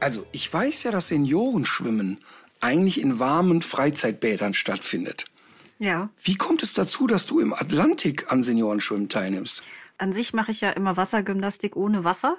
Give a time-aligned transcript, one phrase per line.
[0.00, 2.18] Also, ich weiß ja, dass Seniorenschwimmen
[2.60, 5.26] eigentlich in warmen Freizeitbädern stattfindet.
[5.78, 6.10] Ja.
[6.22, 9.62] Wie kommt es dazu, dass du im Atlantik an Seniorenschwimmen teilnimmst?
[9.98, 12.36] An sich mache ich ja immer Wassergymnastik ohne Wasser,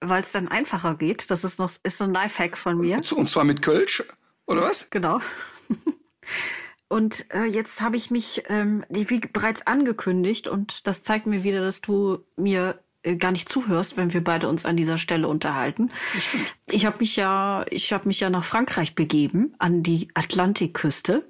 [0.00, 1.30] weil es dann einfacher geht.
[1.30, 2.96] Das ist noch ist so ein Lifehack von mir.
[2.96, 4.02] Und zwar mit Kölsch,
[4.46, 4.88] oder was?
[4.90, 5.20] Genau.
[6.88, 11.60] Und äh, jetzt habe ich mich, ähm, wie bereits angekündigt, und das zeigt mir wieder,
[11.60, 12.78] dass du mir
[13.16, 15.90] gar nicht zuhörst, wenn wir beide uns an dieser Stelle unterhalten.
[16.70, 21.26] Ich habe mich ja, ich habe mich ja nach Frankreich begeben, an die Atlantikküste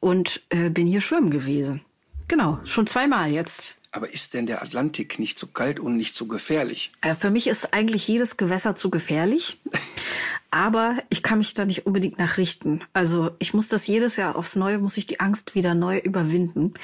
[0.00, 1.80] und äh, bin hier schwimmen gewesen.
[2.28, 3.76] Genau, schon zweimal jetzt.
[3.92, 6.92] Aber ist denn der Atlantik nicht so kalt und nicht so gefährlich?
[7.00, 9.58] Äh, für mich ist eigentlich jedes Gewässer zu gefährlich.
[10.50, 12.82] Aber ich kann mich da nicht unbedingt nachrichten.
[12.92, 16.74] Also ich muss das jedes Jahr aufs Neue, muss ich die Angst wieder neu überwinden.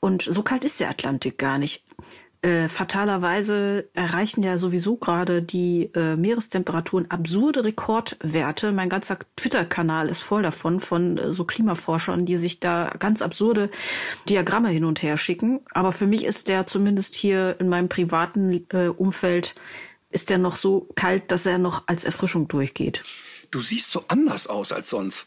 [0.00, 1.84] Und so kalt ist der Atlantik gar nicht.
[2.40, 8.70] Äh, fatalerweise erreichen ja sowieso gerade die äh, Meerestemperaturen absurde Rekordwerte.
[8.70, 13.70] Mein ganzer Twitter-Kanal ist voll davon, von äh, so Klimaforschern, die sich da ganz absurde
[14.28, 15.60] Diagramme hin und her schicken.
[15.72, 19.56] Aber für mich ist der zumindest hier in meinem privaten äh, Umfeld,
[20.10, 23.02] ist der noch so kalt, dass er noch als Erfrischung durchgeht.
[23.50, 25.26] Du siehst so anders aus als sonst.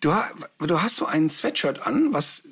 [0.00, 0.12] Du,
[0.58, 2.42] du hast so ein Sweatshirt an, was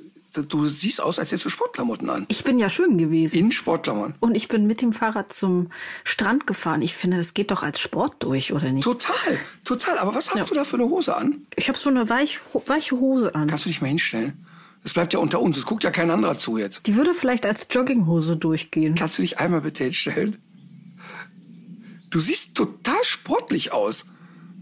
[0.42, 2.27] du siehst aus, als hättest du Sportklamotten an.
[2.28, 3.38] Ich bin ja schwimmen gewesen.
[3.38, 4.14] In Sportklamotten.
[4.20, 5.70] und ich bin mit dem Fahrrad zum
[6.04, 6.82] Strand gefahren.
[6.82, 8.84] Ich finde, das geht doch als Sport durch, oder nicht?
[8.84, 9.98] Total, total.
[9.98, 10.44] Aber was hast Ja.
[10.46, 11.46] du da für eine Hose an?
[11.56, 13.46] Ich habe so eine weich, weiche Hose an.
[13.48, 14.44] Kannst du dich mal hinstellen?
[14.83, 15.56] Das bleibt ja unter uns.
[15.56, 16.86] Es guckt ja kein anderer zu jetzt.
[16.86, 18.94] Die würde vielleicht als Jogginghose durchgehen.
[18.94, 20.36] Kannst du dich einmal bitte hinstellen?
[22.11, 24.05] Du siehst total sportlich aus.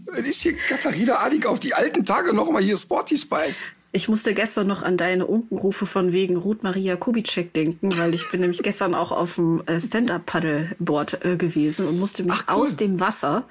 [0.05, 3.63] Das ist hier Katharina Adig auf die alten Tage noch mal hier Sporty Spice.
[3.95, 8.27] Ich musste gestern noch an deine Unkenrufe von wegen Ruth Maria Kubitschek denken, weil ich
[8.31, 12.63] bin nämlich gestern auch auf dem äh, Stand-Up-Paddleboard äh, gewesen und musste mich Ach, cool.
[12.63, 13.43] aus dem Wasser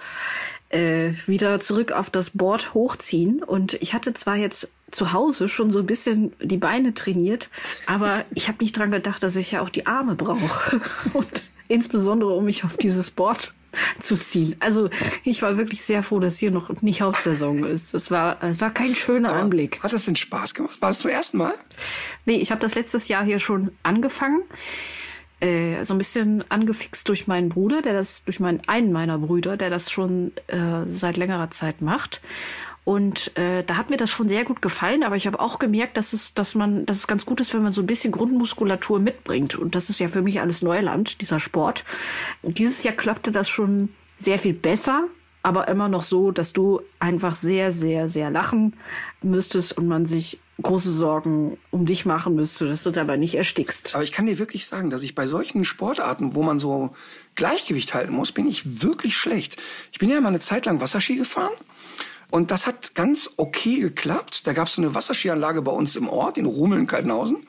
[0.71, 3.45] äh, wieder zurück auf das Board hochziehen.
[3.45, 7.49] Und ich hatte zwar jetzt zu Hause schon so ein bisschen die Beine trainiert,
[7.87, 10.81] aber ich habe nicht dran gedacht, dass ich ja auch die Arme brauche.
[11.13, 13.55] Und insbesondere, um mich auf dieses Board
[14.01, 14.57] zu ziehen.
[14.61, 14.91] Also
[15.25, 17.95] ich war wirklich sehr froh, dass hier noch nicht Hauptsaison ist.
[17.95, 19.83] Es war, es war kein schöner Anblick.
[19.83, 20.81] Hat das denn Spaß gemacht?
[20.81, 21.55] War das zum ersten Mal?
[22.25, 24.43] Nee, ich habe das letztes Jahr hier schon angefangen.
[25.41, 29.57] Äh, so ein bisschen angefixt durch meinen Bruder, der das, durch meinen, einen meiner Brüder,
[29.57, 32.21] der das schon äh, seit längerer Zeit macht.
[32.85, 35.97] Und äh, da hat mir das schon sehr gut gefallen, aber ich habe auch gemerkt,
[35.97, 38.99] dass es, dass man, dass es ganz gut ist, wenn man so ein bisschen Grundmuskulatur
[38.99, 39.55] mitbringt.
[39.55, 41.85] Und das ist ja für mich alles Neuland, dieser Sport.
[42.43, 45.05] Und dieses Jahr klappte das schon sehr viel besser,
[45.45, 48.75] aber immer noch so, dass du einfach sehr, sehr, sehr lachen
[49.23, 53.95] müsstest und man sich große Sorgen um dich machen müsste, dass du dabei nicht erstickst.
[53.95, 56.91] Aber ich kann dir wirklich sagen, dass ich bei solchen Sportarten, wo man so
[57.35, 59.61] Gleichgewicht halten muss, bin ich wirklich schlecht.
[59.93, 61.53] Ich bin ja mal eine Zeit lang Wasserski gefahren.
[62.33, 64.47] Und das hat ganz okay geklappt.
[64.47, 67.47] Da gab es so eine Wasserskianlage bei uns im Ort, in Rumeln-Kaltenhausen.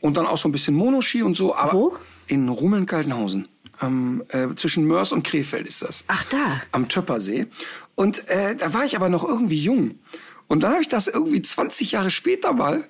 [0.00, 1.56] Und dann auch so ein bisschen Monoski und so.
[1.56, 1.96] Aber Wo?
[2.28, 3.48] In Rumeln-Kaltenhausen.
[3.82, 6.04] Ähm, äh, zwischen Mörs und Krefeld ist das.
[6.06, 6.62] Ach da.
[6.70, 7.48] Am Töppersee.
[7.96, 9.98] Und äh, da war ich aber noch irgendwie jung.
[10.46, 12.88] Und dann habe ich das irgendwie 20 Jahre später mal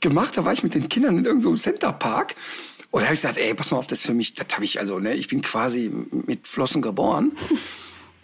[0.00, 0.36] gemacht.
[0.36, 2.34] Da war ich mit den Kindern in irgendeinem Centerpark.
[2.90, 4.66] Und da habe ich gesagt, ey, pass mal auf, das ist für mich, das habe
[4.66, 7.32] ich also, ne, ich bin quasi mit Flossen geboren.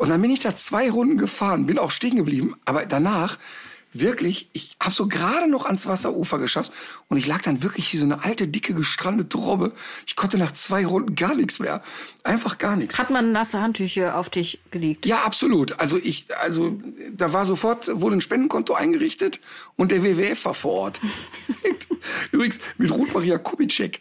[0.00, 2.56] Und dann bin ich da zwei Runden gefahren, bin auch stehen geblieben.
[2.64, 3.36] Aber danach
[3.92, 6.72] wirklich, ich habe so gerade noch ans Wasserufer geschafft
[7.08, 9.72] und ich lag dann wirklich wie so eine alte, dicke, gestrandete Robbe.
[10.06, 11.82] Ich konnte nach zwei Runden gar nichts mehr.
[12.24, 12.96] Einfach gar nichts.
[12.96, 15.04] Hat man nasse Handtücher auf dich gelegt?
[15.04, 15.78] Ja, absolut.
[15.78, 16.80] Also ich, also
[17.12, 19.38] da war sofort, wurde ein Spendenkonto eingerichtet
[19.76, 21.00] und der WWF war vor Ort.
[22.32, 24.00] Übrigens mit Ruth Maria Kubitschek.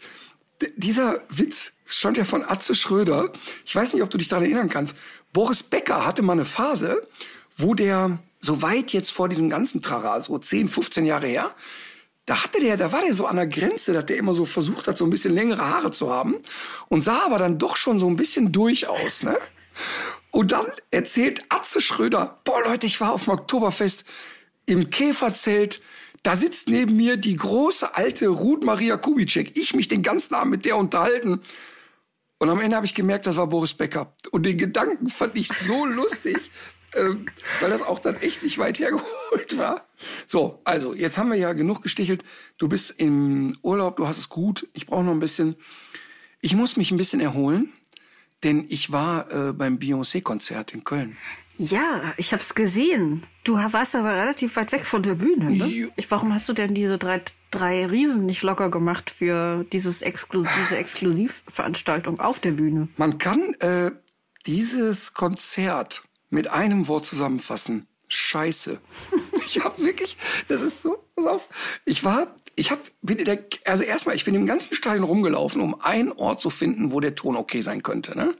[0.76, 3.32] Dieser Witz stammt ja von Atze Schröder.
[3.64, 4.96] Ich weiß nicht, ob du dich daran erinnern kannst.
[5.32, 7.06] Boris Becker hatte mal eine Phase,
[7.56, 11.54] wo der so weit jetzt vor diesem ganzen Trara, so 10, 15 Jahre her,
[12.26, 14.86] da hatte der, da war der so an der Grenze, dass der immer so versucht
[14.86, 16.36] hat, so ein bisschen längere Haare zu haben
[16.88, 19.36] und sah aber dann doch schon so ein bisschen durch aus, ne?
[20.30, 24.04] Und dann erzählt Atze Schröder, boah Leute, ich war auf dem Oktoberfest
[24.66, 25.80] im Käferzelt,
[26.22, 29.56] da sitzt neben mir die große alte Ruth Maria Kubitschek.
[29.56, 31.40] Ich mich den ganzen Abend mit der unterhalten.
[32.38, 34.14] Und am Ende habe ich gemerkt, das war Boris Becker.
[34.30, 36.50] Und den Gedanken fand ich so lustig,
[36.94, 37.26] ähm,
[37.60, 39.86] weil das auch dann echt nicht weit hergeholt war.
[40.26, 42.24] So, also jetzt haben wir ja genug gestichelt.
[42.58, 44.68] Du bist im Urlaub, du hast es gut.
[44.72, 45.56] Ich brauche noch ein bisschen.
[46.42, 47.72] Ich muss mich ein bisschen erholen,
[48.42, 51.18] denn ich war äh, beim Beyoncé-Konzert in Köln.
[51.62, 53.22] Ja, ich habe es gesehen.
[53.44, 55.50] Du warst aber relativ weit weg von der Bühne.
[55.50, 55.90] Ne?
[55.94, 57.20] Ich, warum hast du denn diese drei,
[57.50, 62.88] drei Riesen nicht locker gemacht für dieses Exklu diese Exklusivveranstaltung auf der Bühne?
[62.96, 63.90] Man kann äh,
[64.46, 67.86] dieses Konzert mit einem Wort zusammenfassen.
[68.08, 68.80] Scheiße.
[69.52, 70.16] Ich habe wirklich,
[70.46, 71.48] das ist so, pass auf.
[71.84, 75.60] Ich war, ich habe, bin in der, also erstmal, ich bin im ganzen Stadion rumgelaufen,
[75.60, 78.16] um einen Ort zu finden, wo der Ton okay sein könnte.
[78.16, 78.36] Ne?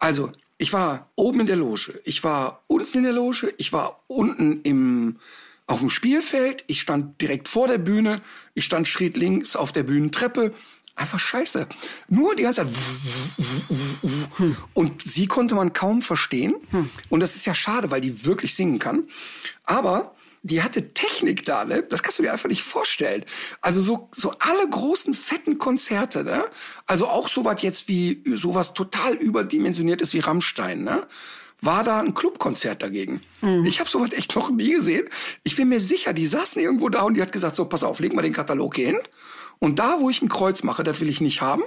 [0.00, 4.00] Also, ich war oben in der Loge, ich war unten in der Loge, ich war
[4.06, 5.18] unten im,
[5.66, 8.20] auf dem Spielfeld, ich stand direkt vor der Bühne,
[8.54, 10.54] ich stand schräg links auf der Bühnentreppe.
[10.96, 11.66] Einfach scheiße.
[12.08, 12.72] Nur die ganze Zeit.
[14.74, 16.54] Und sie konnte man kaum verstehen.
[17.08, 19.08] Und das ist ja schade, weil die wirklich singen kann.
[19.64, 20.13] Aber
[20.44, 21.82] die hatte Technik da, ne?
[21.82, 23.24] Das kannst du dir einfach nicht vorstellen.
[23.62, 26.44] Also so, so alle großen, fetten Konzerte, ne?
[26.86, 31.06] Also auch sowas jetzt wie, sowas total überdimensioniertes wie Rammstein, ne?
[31.62, 33.22] War da ein Clubkonzert dagegen.
[33.66, 35.08] Ich habe sowas echt noch nie gesehen.
[35.44, 38.00] Ich bin mir sicher, die saßen irgendwo da und die hat gesagt, so, pass auf,
[38.00, 39.00] leg mal den Katalog hier hin.
[39.60, 41.62] Und da, wo ich ein Kreuz mache, das will ich nicht haben.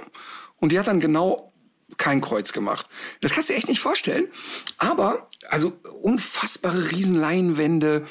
[0.58, 1.52] Und die hat dann genau
[1.96, 2.88] kein Kreuz gemacht.
[3.22, 4.28] Das kannst du dir echt nicht vorstellen.
[4.76, 5.72] Aber, also
[6.02, 8.04] unfassbare Riesenleinwände.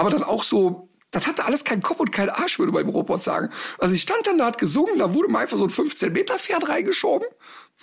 [0.00, 3.22] Aber dann auch so, das hatte alles keinen Kopf und keinen Arsch, würde mein Robot
[3.22, 3.50] sagen.
[3.76, 7.28] Also ich stand dann da, hat gesungen, da wurde mir einfach so ein 15-Meter-Pferd reingeschoben.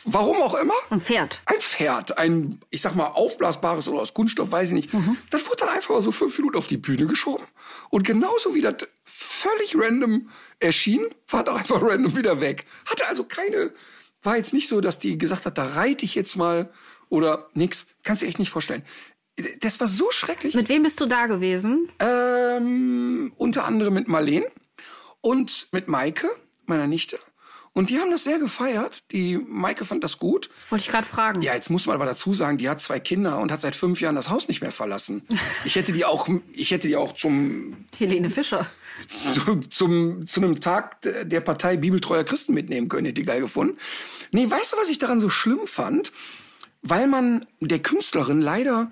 [0.03, 0.73] Warum auch immer.
[0.89, 1.43] Ein Pferd.
[1.45, 4.89] Ein Pferd, ein, ich sag mal, aufblasbares oder aus Kunststoff, weiß ich nicht.
[5.29, 7.45] Das wurde dann einfach mal so fünf Minuten auf die Bühne geschoben.
[7.91, 10.29] Und genauso wie das völlig random
[10.59, 12.65] erschien, war das einfach random wieder weg.
[12.87, 13.73] Hatte also keine,
[14.23, 16.71] war jetzt nicht so, dass die gesagt hat, da reite ich jetzt mal
[17.09, 17.85] oder nix.
[18.03, 18.83] Kannst du dir echt nicht vorstellen.
[19.59, 20.55] Das war so schrecklich.
[20.55, 21.89] Mit wem bist du da gewesen?
[21.99, 24.43] Ähm, unter anderem mit Marleen
[25.21, 26.27] und mit Maike,
[26.65, 27.19] meiner Nichte.
[27.77, 29.03] Und die haben das sehr gefeiert.
[29.11, 30.49] Die Maike fand das gut.
[30.69, 31.43] Wollte ich gerade fragen.
[31.43, 34.01] Ja, jetzt muss man aber dazu sagen, die hat zwei Kinder und hat seit fünf
[34.01, 35.21] Jahren das Haus nicht mehr verlassen.
[35.63, 38.65] Ich hätte die auch, ich hätte die auch zum, Helene Fischer.
[39.07, 43.77] zu, zum, zu einem Tag der Partei Bibeltreuer Christen mitnehmen können, hätte die geil gefunden.
[44.31, 46.11] Nee, weißt du, was ich daran so schlimm fand?
[46.81, 48.91] Weil man der Künstlerin leider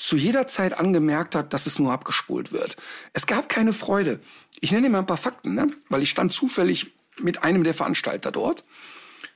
[0.00, 2.76] zu jeder Zeit angemerkt hat, dass es nur abgespult wird.
[3.12, 4.18] Es gab keine Freude.
[4.60, 5.70] Ich nenne mal ein paar Fakten, ne?
[5.88, 8.64] weil ich stand zufällig mit einem der Veranstalter dort.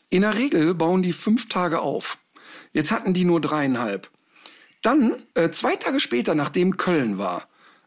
[0.08, 2.18] In der Regel bauen die fünf Tage auf.
[2.72, 4.10] Jetzt hatten die nur dreieinhalb.
[4.80, 7.46] Dann, äh, zwei Tage später, nachdem Köln war,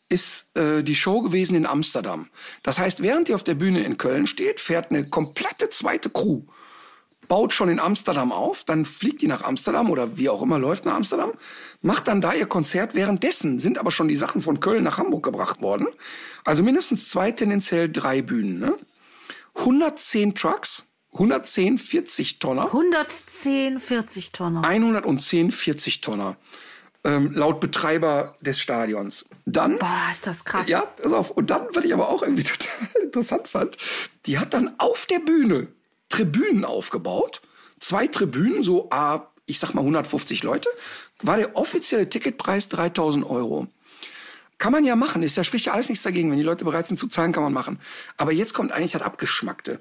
[0.09, 2.29] ist äh, die Show gewesen in Amsterdam.
[2.63, 6.43] Das heißt, während die auf der Bühne in Köln steht, fährt eine komplette zweite Crew
[7.27, 10.85] baut schon in Amsterdam auf, dann fliegt die nach Amsterdam oder wie auch immer läuft
[10.85, 11.33] nach Amsterdam,
[11.81, 12.95] macht dann da ihr Konzert.
[12.95, 15.87] Währenddessen sind aber schon die Sachen von Köln nach Hamburg gebracht worden.
[16.45, 18.59] Also mindestens zwei, tendenziell drei Bühnen.
[18.59, 18.77] Ne?
[19.55, 24.63] 110 Trucks, 110 40 Tonner, 110, 40 Tonnen.
[24.63, 26.37] 110 40 Tonner.
[27.03, 29.25] Ähm, laut Betreiber des Stadions.
[29.45, 30.67] Dann Boah, ist das krass.
[30.67, 31.31] ja, pass auf.
[31.31, 33.77] Und dann, was ich aber auch irgendwie total interessant fand,
[34.25, 35.67] die hat dann auf der Bühne
[36.09, 37.41] Tribünen aufgebaut.
[37.79, 40.69] Zwei Tribünen, so, ah, ich sag mal 150 Leute.
[41.21, 43.67] War der offizielle Ticketpreis 3000 Euro.
[44.57, 46.31] Kann man ja machen, ist ja spricht ja alles nichts dagegen.
[46.31, 47.79] Wenn die Leute bereit sind zu zahlen, kann man machen.
[48.17, 49.79] Aber jetzt kommt eigentlich das Abgeschmackte.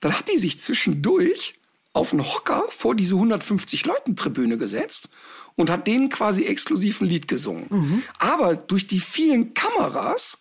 [0.00, 1.54] Dann hat die sich zwischendurch
[1.92, 5.10] auf einen Hocker vor diese 150 Leuten Tribüne gesetzt
[5.56, 7.66] und hat denen quasi exklusiv ein Lied gesungen.
[8.18, 10.38] Aber durch die vielen Kameras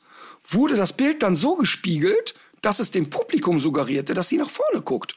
[0.47, 4.81] wurde das Bild dann so gespiegelt, dass es dem Publikum suggerierte, dass sie nach vorne
[4.81, 5.15] guckt.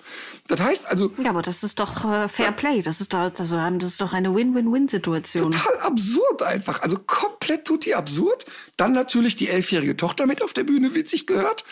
[0.48, 2.82] Das heißt also, Ja, aber das ist doch äh, Fair Play.
[2.82, 5.50] Das ist doch, das, ist doch eine Win-Win-Win-Situation.
[5.50, 6.82] total absurd einfach.
[6.82, 8.46] Also komplett tutti absurd.
[8.76, 11.64] Dann natürlich die elfjährige Tochter mit auf der Bühne witzig gehört.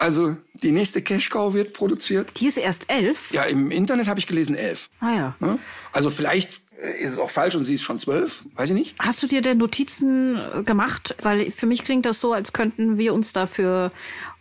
[0.00, 2.40] Also die nächste Cash-Cow wird produziert.
[2.40, 3.32] Die ist erst elf.
[3.32, 4.88] Ja, im Internet habe ich gelesen elf.
[5.00, 5.36] Ah ja.
[5.40, 5.58] Ne?
[5.92, 8.94] Also vielleicht äh, ist es auch falsch und sie ist schon zwölf, weiß ich nicht.
[8.98, 11.14] Hast du dir denn Notizen äh, gemacht?
[11.20, 13.92] Weil für mich klingt das so, als könnten wir uns dafür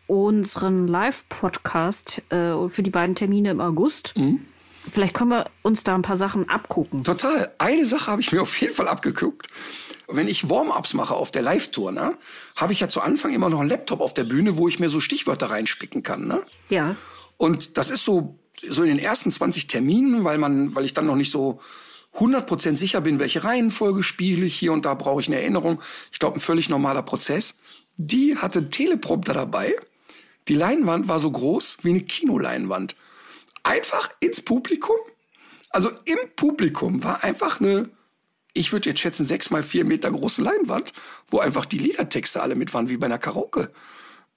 [0.10, 4.16] unseren Live-Podcast äh, für die beiden Termine im August.
[4.90, 7.04] Vielleicht können wir uns da ein paar Sachen abgucken.
[7.04, 7.54] Total.
[7.60, 9.48] Eine Sache habe ich mir auf jeden Fall abgeguckt.
[10.08, 12.18] Wenn ich Warm-ups mache auf der Live-Tour, ne,
[12.56, 14.90] habe ich ja zu Anfang immer noch einen Laptop auf der Bühne, wo ich mir
[14.90, 16.28] so Stichwörter reinspicken kann.
[16.28, 16.42] Ne?
[16.70, 16.96] Ja.
[17.38, 21.06] Und das ist so, so in den ersten 20 Terminen, weil man, weil ich dann
[21.06, 21.60] noch nicht so
[22.16, 25.80] 100% sicher bin, welche Reihenfolge spiele ich hier und da brauche ich eine Erinnerung.
[26.12, 27.60] Ich glaube, ein völlig normaler Prozess.
[27.98, 29.76] Die hatte einen Teleprompter dabei.
[30.50, 32.96] Die Leinwand war so groß wie eine Kinoleinwand.
[33.64, 34.98] Einfach ins Publikum
[35.70, 37.90] Also im Publikum war einfach eine,
[38.54, 40.94] ich würde jetzt schätzen, sechs mal vier Meter große Leinwand,
[41.28, 43.72] wo einfach die Liedertexte alle mit waren, wie bei einer Karaoke.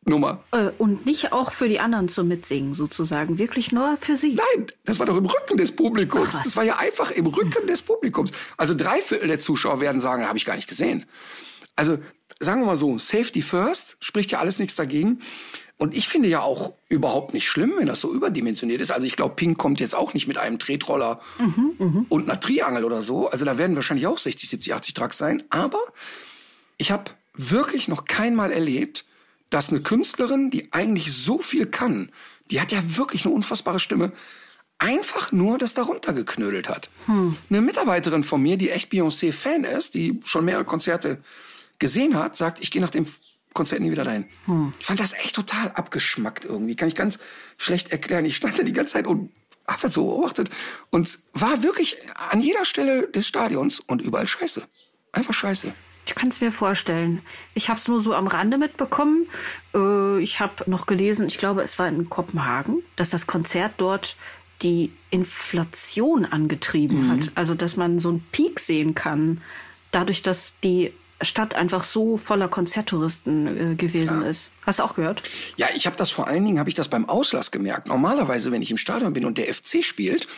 [0.05, 0.43] Nummer.
[0.51, 3.39] Äh, und nicht auch für die anderen zu mitsingen, sozusagen.
[3.39, 4.35] Wirklich nur für sie.
[4.35, 6.31] Nein, das war doch im Rücken des Publikums.
[6.33, 8.33] Ach, das war ja einfach im Rücken des Publikums.
[8.57, 11.07] Also drei Viertel der Zuschauer werden sagen, habe ich gar nicht gesehen.
[11.77, 11.99] Also
[12.43, 15.21] sagen wir mal so, Safety First spricht ja alles nichts dagegen.
[15.79, 18.93] Und ich finde ja auch überhaupt nicht schlimm, wenn das so überdimensioniert ist.
[18.93, 21.21] Also ich glaube, Pink kommt jetzt auch nicht mit einem Tretroller
[22.09, 23.29] und einer Triangel oder so.
[23.29, 25.43] Also da werden wahrscheinlich auch 60, 70, 80 Trucks sein.
[25.51, 25.81] Aber
[26.79, 29.05] ich habe wirklich noch keinmal erlebt,
[29.51, 32.13] dass eine Künstlerin, die eigentlich so viel kann,
[32.51, 34.13] die hat ja wirklich eine unfassbare Stimme,
[34.79, 36.91] einfach nur das darunter geknödelt hat.
[37.51, 41.19] Eine Mitarbeiterin von mir, die echt Beyoncé-Fan ist, die schon mehrere Konzerte
[41.83, 43.07] gesehen hat, sagt, ich gehe nach dem
[43.53, 44.27] Konzert nie wieder dahin.
[44.79, 46.77] Ich fand das echt total abgeschmackt irgendwie.
[46.77, 47.19] Kann ich ganz
[47.59, 48.25] schlecht erklären.
[48.25, 49.31] Ich stand da die ganze Zeit und
[49.67, 50.49] hab das so beobachtet
[50.91, 51.99] und war wirklich
[52.31, 54.63] an jeder Stelle des Stadions und überall scheiße.
[55.11, 55.75] Einfach scheiße.
[56.07, 57.21] Ich kann es mir vorstellen.
[57.55, 59.27] Ich habe es nur so am Rande mitbekommen.
[59.75, 64.17] Äh, ich habe noch gelesen, ich glaube, es war in Kopenhagen, dass das Konzert dort
[64.63, 67.33] die Inflation angetrieben hat.
[67.35, 69.41] Also, dass man so einen Peak sehen kann,
[69.91, 70.93] dadurch, dass die
[71.25, 74.53] Stadt einfach so voller Konzerttouristen äh, gewesen ist.
[74.65, 75.23] Hast du auch gehört?
[75.57, 77.89] Ja, ich habe das vor allen Dingen, habe ich das beim Auslass gemerkt.
[77.89, 80.29] Normalerweise, wenn ich im Stadion bin und der FC spielt,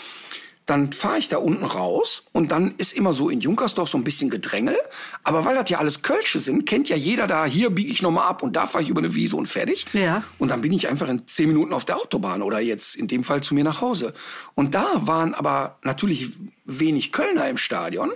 [0.66, 4.04] dann fahre ich da unten raus und dann ist immer so in Junkersdorf so ein
[4.04, 4.76] bisschen Gedrängel.
[5.22, 8.26] Aber weil das ja alles Kölsche sind, kennt ja jeder da, hier biege ich nochmal
[8.28, 9.86] ab und da fahre ich über eine Wiese und fertig.
[9.92, 10.24] Ja.
[10.38, 13.24] Und dann bin ich einfach in zehn Minuten auf der Autobahn oder jetzt in dem
[13.24, 14.14] Fall zu mir nach Hause.
[14.54, 16.30] Und da waren aber natürlich
[16.64, 18.12] wenig Kölner im Stadion.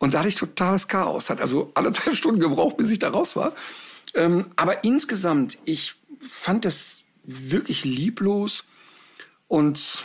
[0.00, 1.30] Und da hatte ich totales Chaos.
[1.30, 3.52] Hat also anderthalb Stunden gebraucht, bis ich da raus war.
[4.14, 8.64] Ähm, aber insgesamt, ich fand das wirklich lieblos
[9.46, 10.02] und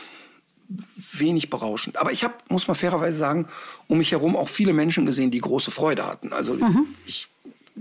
[1.14, 1.98] wenig berauschend.
[1.98, 3.48] Aber ich habe, muss man fairerweise sagen,
[3.88, 6.34] um mich herum auch viele Menschen gesehen, die große Freude hatten.
[6.34, 6.58] Also
[7.06, 7.30] ich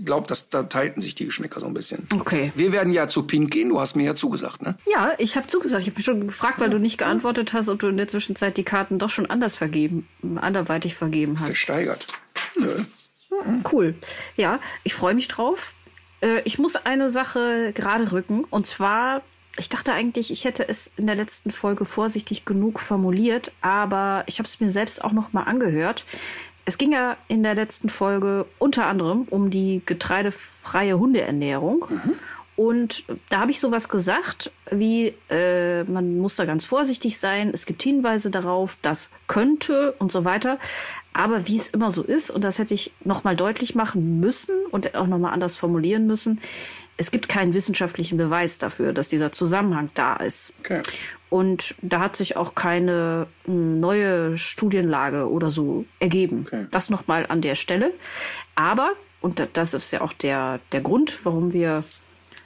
[0.03, 2.07] glaube, dass da teilten sich die Geschmäcker so ein bisschen.
[2.13, 2.51] Okay.
[2.55, 3.69] Wir werden ja zu Pink gehen.
[3.69, 4.77] Du hast mir ja zugesagt, ne?
[4.91, 5.83] Ja, ich habe zugesagt.
[5.83, 8.57] Ich habe mich schon gefragt, weil du nicht geantwortet hast, ob du in der Zwischenzeit
[8.57, 11.47] die Karten doch schon anders vergeben, anderweitig vergeben hast.
[11.47, 12.07] Versteigert.
[12.57, 12.83] Nö.
[13.71, 13.95] Cool.
[14.37, 15.73] Ja, ich freue mich drauf.
[16.21, 18.43] Äh, ich muss eine Sache gerade rücken.
[18.45, 19.21] Und zwar,
[19.57, 24.39] ich dachte eigentlich, ich hätte es in der letzten Folge vorsichtig genug formuliert, aber ich
[24.39, 26.05] habe es mir selbst auch noch mal angehört.
[26.65, 31.85] Es ging ja in der letzten Folge unter anderem um die getreidefreie Hundeernährung.
[32.55, 37.51] Und da habe ich sowas gesagt, wie äh, man muss da ganz vorsichtig sein.
[37.53, 40.57] Es gibt Hinweise darauf, das könnte und so weiter.
[41.11, 44.55] Aber wie es immer so ist, und das hätte ich noch mal deutlich machen müssen
[44.71, 46.39] und auch noch mal anders formulieren müssen,
[46.97, 50.53] es gibt keinen wissenschaftlichen Beweis dafür, dass dieser Zusammenhang da ist.
[50.59, 50.81] Okay.
[51.29, 56.45] Und da hat sich auch keine mh, neue Studienlage oder so ergeben.
[56.47, 56.67] Okay.
[56.71, 57.91] Das nochmal an der Stelle.
[58.55, 58.91] Aber,
[59.21, 61.83] und da- das ist ja auch der, der Grund, warum wir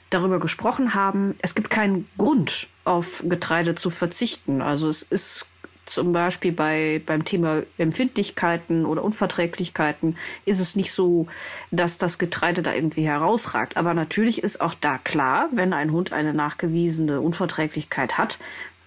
[0.08, 4.60] darüber gesprochen haben, es gibt keinen Grund, auf Getreide zu verzichten.
[4.62, 5.46] Also es ist
[5.86, 11.26] zum Beispiel bei, beim Thema Empfindlichkeiten oder Unverträglichkeiten ist es nicht so,
[11.72, 13.76] dass das Getreide da irgendwie herausragt.
[13.76, 18.38] Aber natürlich ist auch da klar, wenn ein Hund eine nachgewiesene Unverträglichkeit hat,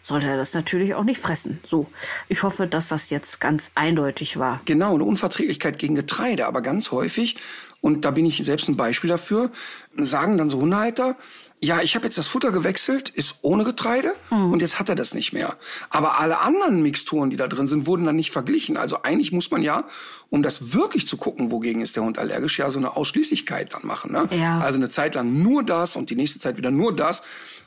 [0.03, 1.62] sollte er das natürlich auch nicht fressen.
[1.65, 1.88] So,
[2.27, 4.62] ich hoffe, dass das jetzt ganz eindeutig war.
[4.65, 7.38] Genau, eine Unverträglichkeit gegen Getreide, aber ganz häufig,
[7.79, 9.50] und da bin ich selbst ein Beispiel dafür,
[9.98, 11.15] sagen dann so Hundehalter,
[11.63, 15.13] ja, ich habe jetzt das Futter gewechselt, ist ohne Getreide und jetzt hat er das
[15.13, 15.55] nicht mehr.
[15.89, 18.75] Aber alle anderen Mixturen, die da drin sind, wurden dann nicht verglichen.
[18.75, 19.86] Also eigentlich muss man ja,
[20.29, 23.86] um das wirklich zu gucken, wogegen ist der Hund allergisch, ja so eine Ausschließlichkeit dann
[23.86, 24.12] machen.
[24.12, 24.27] Ne?
[24.38, 24.60] Ja.
[24.60, 27.24] Also eine Zeit lang nur das und die nächste Zeit wieder nur das.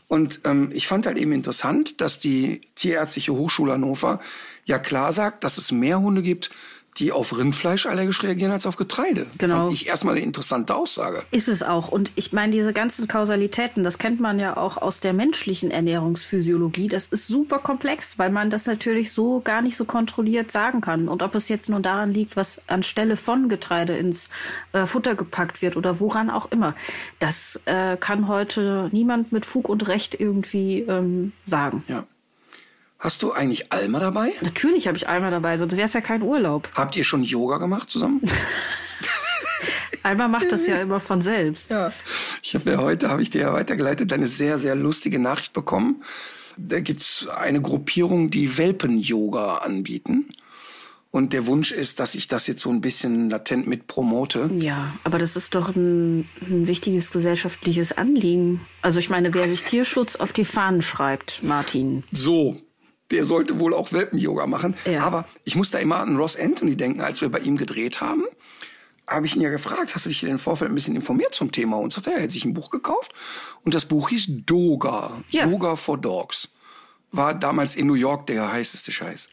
[0.08, 4.20] Und ähm, ich fand halt eben interessant, dass die Tierärztliche Hochschule Hannover
[4.64, 6.50] ja klar sagt, dass es mehr Hunde gibt,
[6.98, 9.26] die auf Rindfleisch allergisch reagieren als auf Getreide.
[9.38, 9.66] Genau.
[9.66, 11.22] Fand ich erstmal eine interessante Aussage.
[11.30, 11.88] Ist es auch.
[11.88, 16.88] Und ich meine, diese ganzen Kausalitäten, das kennt man ja auch aus der menschlichen Ernährungsphysiologie.
[16.88, 21.08] Das ist super komplex, weil man das natürlich so gar nicht so kontrolliert sagen kann.
[21.08, 24.30] Und ob es jetzt nur daran liegt, was anstelle von Getreide ins
[24.72, 26.74] äh, Futter gepackt wird oder woran auch immer,
[27.18, 31.82] das äh, kann heute niemand mit Fug und Recht irgendwie ähm, sagen.
[31.88, 32.04] Ja.
[32.98, 34.32] Hast du eigentlich Alma dabei?
[34.40, 36.70] Natürlich habe ich Alma dabei, sonst wäre es ja kein Urlaub.
[36.74, 38.22] Habt ihr schon Yoga gemacht zusammen?
[40.02, 41.72] Alma macht das ja immer von selbst.
[41.72, 41.92] Ja.
[42.42, 46.02] Ich habe ja heute, habe ich dir ja weitergeleitet, eine sehr, sehr lustige Nachricht bekommen.
[46.56, 50.28] Da gibt's eine Gruppierung, die Welpen-Yoga anbieten.
[51.10, 54.50] Und der Wunsch ist, dass ich das jetzt so ein bisschen latent mit promote.
[54.58, 58.60] Ja, aber das ist doch ein, ein wichtiges gesellschaftliches Anliegen.
[58.82, 62.04] Also ich meine, wer sich Tierschutz auf die Fahnen schreibt, Martin.
[62.12, 62.60] So,
[63.10, 64.74] der sollte wohl auch Welpen-Yoga machen.
[64.84, 65.00] Ja.
[65.00, 68.24] Aber ich muss da immer an Ross Anthony denken, als wir bei ihm gedreht haben.
[69.06, 71.52] Habe ich ihn ja gefragt, hast du dich in den Vorfeld ein bisschen informiert zum
[71.52, 71.76] Thema?
[71.76, 73.12] Und sagt er, er hätte sich ein Buch gekauft.
[73.62, 75.22] Und das Buch hieß Doga.
[75.30, 75.46] Ja.
[75.46, 76.48] Doga for Dogs.
[77.12, 79.30] War damals in New York der heißeste Scheiß.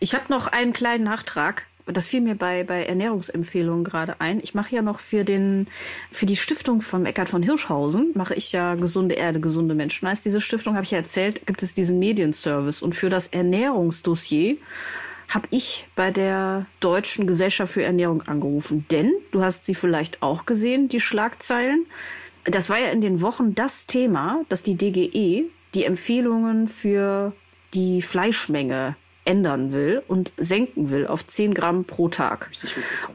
[0.00, 1.66] Ich habe noch einen kleinen Nachtrag.
[1.86, 4.40] Das fiel mir bei, bei Ernährungsempfehlungen gerade ein.
[4.42, 5.68] Ich mache ja noch für den
[6.10, 10.08] für die Stiftung von Eckart von Hirschhausen mache ich ja gesunde Erde, gesunde Menschen.
[10.08, 14.56] Heißt diese Stiftung habe ich ja erzählt, gibt es diesen Medienservice und für das Ernährungsdossier
[15.28, 18.84] habe ich bei der Deutschen Gesellschaft für Ernährung angerufen.
[18.90, 21.86] Denn du hast sie vielleicht auch gesehen, die Schlagzeilen.
[22.44, 27.32] Das war ja in den Wochen das Thema, dass die DGE die Empfehlungen für
[27.74, 32.50] die Fleischmenge ändern will und senken will auf 10 Gramm pro Tag.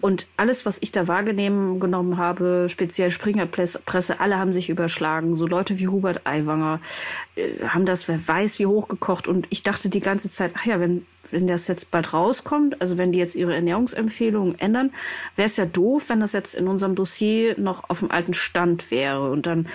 [0.01, 5.35] Und alles, was ich da wahrgenommen genommen habe, speziell Springerpresse, alle haben sich überschlagen.
[5.35, 6.81] So Leute wie Hubert Aiwanger
[7.35, 9.27] äh, haben das, wer weiß, wie hochgekocht.
[9.27, 12.97] Und ich dachte die ganze Zeit, ach ja, wenn, wenn das jetzt bald rauskommt, also
[12.97, 14.91] wenn die jetzt ihre Ernährungsempfehlungen ändern,
[15.35, 18.91] wäre es ja doof, wenn das jetzt in unserem Dossier noch auf dem alten Stand
[18.91, 19.31] wäre.
[19.31, 19.67] Und dann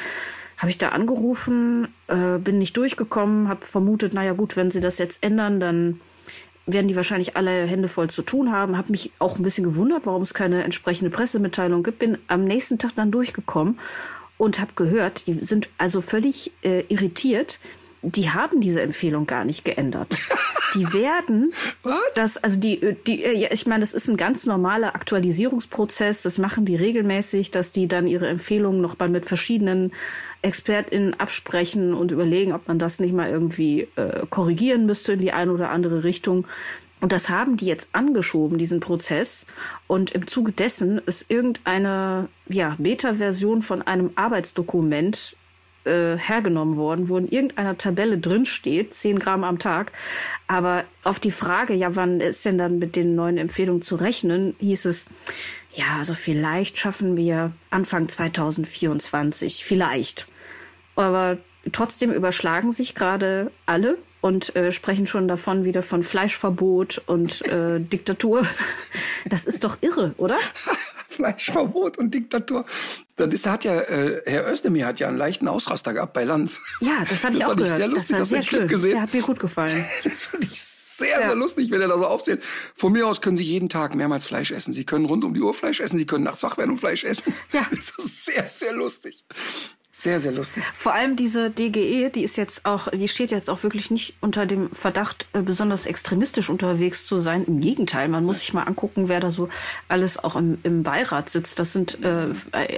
[0.58, 4.98] habe ich da angerufen, äh, bin nicht durchgekommen, habe vermutet, naja gut, wenn sie das
[4.98, 6.00] jetzt ändern, dann
[6.66, 8.76] werden die wahrscheinlich alle Hände voll zu tun haben.
[8.76, 12.00] Habe mich auch ein bisschen gewundert, warum es keine entsprechende Pressemitteilung gibt.
[12.00, 13.78] Bin am nächsten Tag dann durchgekommen
[14.36, 17.60] und habe gehört, die sind also völlig äh, irritiert.
[18.08, 20.08] Die haben diese Empfehlung gar nicht geändert.
[20.74, 21.52] Die werden
[22.14, 26.22] das, also die, die, ja, ich meine, das ist ein ganz normaler Aktualisierungsprozess.
[26.22, 29.92] Das machen die regelmäßig, dass die dann ihre Empfehlungen noch mal mit verschiedenen
[30.42, 35.32] ExpertInnen absprechen und überlegen, ob man das nicht mal irgendwie äh, korrigieren müsste in die
[35.32, 36.46] eine oder andere Richtung.
[37.00, 39.46] Und das haben die jetzt angeschoben, diesen Prozess.
[39.86, 45.36] Und im Zuge dessen ist irgendeine ja, Beta-Version von einem Arbeitsdokument
[45.86, 49.92] äh, hergenommen worden, wo in irgendeiner Tabelle drin steht, 10 Gramm am Tag.
[50.46, 54.54] Aber auf die Frage, ja, wann ist denn dann mit den neuen Empfehlungen zu rechnen,
[54.58, 55.06] hieß es,
[55.72, 60.26] ja, also vielleicht schaffen wir Anfang 2024, vielleicht.
[60.94, 61.38] Aber
[61.72, 67.78] trotzdem überschlagen sich gerade alle und äh, sprechen schon davon wieder von Fleischverbot und äh,
[67.92, 68.44] Diktatur.
[69.24, 70.36] Das ist doch irre, oder?
[71.08, 72.64] Fleischverbot und Diktatur.
[73.16, 76.24] Das ist, da hat ja, äh, Herr Özdemir hat ja einen leichten Ausraster gehabt bei
[76.24, 76.60] Lanz.
[76.80, 77.76] Ja, das habe ich auch gehört.
[77.76, 78.68] sehr lustig, das das war sehr Clip schön.
[78.68, 78.90] gesehen.
[78.92, 79.86] Der hat mir gut gefallen.
[80.04, 81.26] Das fand ich sehr, Ja.
[81.26, 82.42] sehr lustig, wenn er da so aufzählt.
[82.74, 84.72] Von mir aus können Sie jeden Tag mehrmals Fleisch essen.
[84.72, 85.98] Sie können rund um die Uhr Fleisch essen.
[85.98, 87.32] Sie können nachts wach werden und Fleisch essen.
[87.52, 87.66] Ja.
[87.70, 89.24] Das ist sehr, sehr lustig.
[89.98, 90.62] Sehr, sehr lustig.
[90.74, 94.44] Vor allem diese DGE, die ist jetzt auch, die steht jetzt auch wirklich nicht unter
[94.44, 97.46] dem Verdacht, äh, besonders extremistisch unterwegs zu sein.
[97.46, 99.48] Im Gegenteil, man muss sich mal angucken, wer da so
[99.88, 101.58] alles auch im, im Beirat sitzt.
[101.58, 102.28] Das sind äh,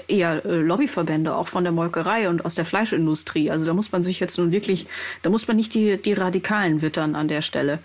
[0.07, 3.51] eher äh, Lobbyverbände, auch von der Molkerei und aus der Fleischindustrie.
[3.51, 4.87] Also da muss man sich jetzt nun wirklich,
[5.23, 7.81] da muss man nicht die, die Radikalen wittern an der Stelle.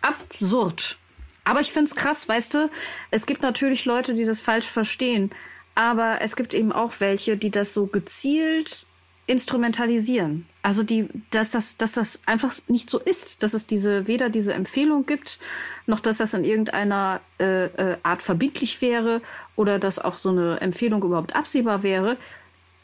[0.00, 0.96] Absurd.
[1.42, 2.70] Aber ich find's krass, weißt du,
[3.10, 5.32] es gibt natürlich Leute, die das falsch verstehen.
[5.76, 8.86] Aber es gibt eben auch welche, die das so gezielt
[9.26, 10.46] instrumentalisieren.
[10.62, 14.54] Also die, dass das, dass das einfach nicht so ist, dass es diese weder diese
[14.54, 15.38] Empfehlung gibt,
[15.86, 19.20] noch dass das in irgendeiner äh, äh, Art verbindlich wäre
[19.54, 22.16] oder dass auch so eine Empfehlung überhaupt absehbar wäre.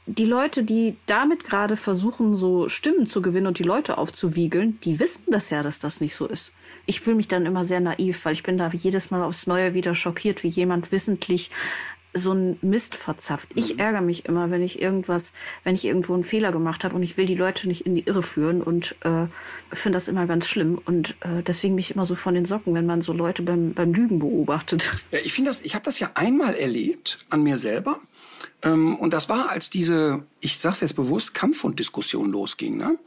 [0.06, 4.98] Die Leute, die damit gerade versuchen, so Stimmen zu gewinnen und die Leute aufzuwiegeln, die
[4.98, 6.52] wissen das ja, dass das nicht so ist.
[6.86, 9.74] Ich fühle mich dann immer sehr naiv, weil ich bin da jedes Mal aufs Neue
[9.74, 11.52] wieder schockiert, wie jemand wissentlich
[12.14, 13.48] so ein Mist verzapft.
[13.54, 15.32] Ich ärgere mich immer, wenn ich irgendwas,
[15.64, 18.02] wenn ich irgendwo einen Fehler gemacht habe und ich will die Leute nicht in die
[18.02, 19.26] Irre führen und äh,
[19.72, 22.86] finde das immer ganz schlimm und äh, deswegen mich immer so von den Socken, wenn
[22.86, 24.90] man so Leute beim, beim Lügen beobachtet.
[25.10, 28.00] Ja, ich finde das, ich habe das ja einmal erlebt an mir selber.
[28.62, 32.76] Ähm, und das war, als diese, ich sag's jetzt bewusst, Kampfhund-Diskussion losging.
[32.76, 32.98] Ne?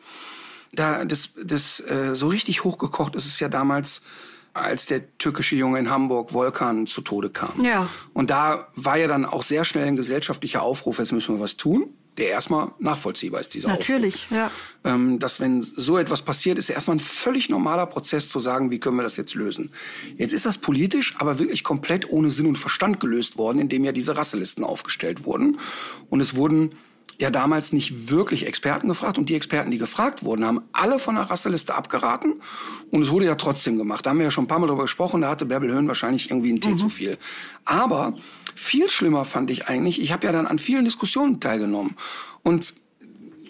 [0.73, 4.01] Da das, das äh, so richtig hochgekocht ist es ja damals,
[4.55, 7.63] als der türkische Junge in Hamburg Volkan zu Tode kam.
[7.63, 7.89] Ja.
[8.13, 11.57] Und da war ja dann auch sehr schnell ein gesellschaftlicher Aufruf, jetzt müssen wir was
[11.57, 14.45] tun, der erstmal nachvollziehbar ist, dieser Natürlich, ja.
[14.45, 14.77] Aufruf.
[14.85, 18.71] Ähm, dass wenn so etwas passiert, ist ja erstmal ein völlig normaler Prozess zu sagen,
[18.71, 19.71] wie können wir das jetzt lösen.
[20.17, 23.91] Jetzt ist das politisch, aber wirklich komplett ohne Sinn und Verstand gelöst worden, indem ja
[23.91, 25.59] diese Rasselisten aufgestellt wurden.
[26.09, 26.71] Und es wurden
[27.17, 31.15] ja damals nicht wirklich Experten gefragt und die Experten, die gefragt wurden, haben alle von
[31.15, 32.41] der Rasseliste abgeraten
[32.91, 34.05] und es wurde ja trotzdem gemacht.
[34.05, 36.29] Da haben wir ja schon ein paar Mal drüber gesprochen, da hatte Bärbel Höhn wahrscheinlich
[36.29, 37.17] irgendwie einen Tee zu viel.
[37.63, 38.15] Aber
[38.53, 41.95] viel schlimmer fand ich eigentlich, ich habe ja dann an vielen Diskussionen teilgenommen
[42.43, 42.73] und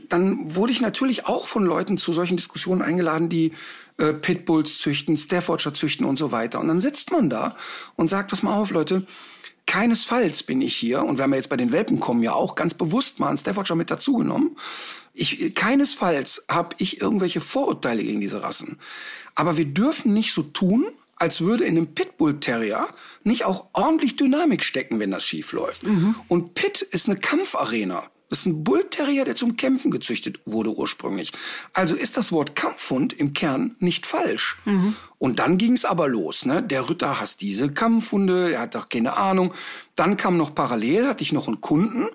[0.10, 3.54] dann wurde ich natürlich auch von Leuten zu solchen Diskussionen eingeladen, die
[3.98, 6.60] äh, Pitbulls züchten, Staffordshire züchten und so weiter.
[6.60, 7.56] Und dann sitzt man da
[7.96, 9.06] und sagt, pass mal auf, Leute,
[9.65, 12.56] keinesfalls bin ich hier, und wir haben ja jetzt bei den Welpen kommen ja auch
[12.56, 14.56] ganz bewusst mal einen Staffordshire mit dazugenommen.
[15.13, 18.80] Ich, keinesfalls habe ich irgendwelche Vorurteile gegen diese Rassen.
[19.34, 22.89] Aber wir dürfen nicht so tun, als würde in einem Pitbull Terrier
[23.23, 25.84] nicht auch ordentlich Dynamik stecken, wenn das schief läuft.
[25.84, 26.15] Mhm.
[26.28, 28.04] Und Pit ist eine Kampfarena.
[28.30, 31.32] Das ist ein Bullterrier, der zum Kämpfen gezüchtet wurde ursprünglich.
[31.74, 34.58] Also ist das Wort Kampfhund im Kern nicht falsch.
[34.66, 34.96] Mhm.
[35.18, 36.46] Und dann ging es aber los.
[36.46, 36.64] Ne?
[36.64, 39.54] Der Ritter hasst diese Kampfhunde, er hat doch keine Ahnung.
[39.96, 42.08] Dann kam noch parallel, hatte ich noch einen Kunden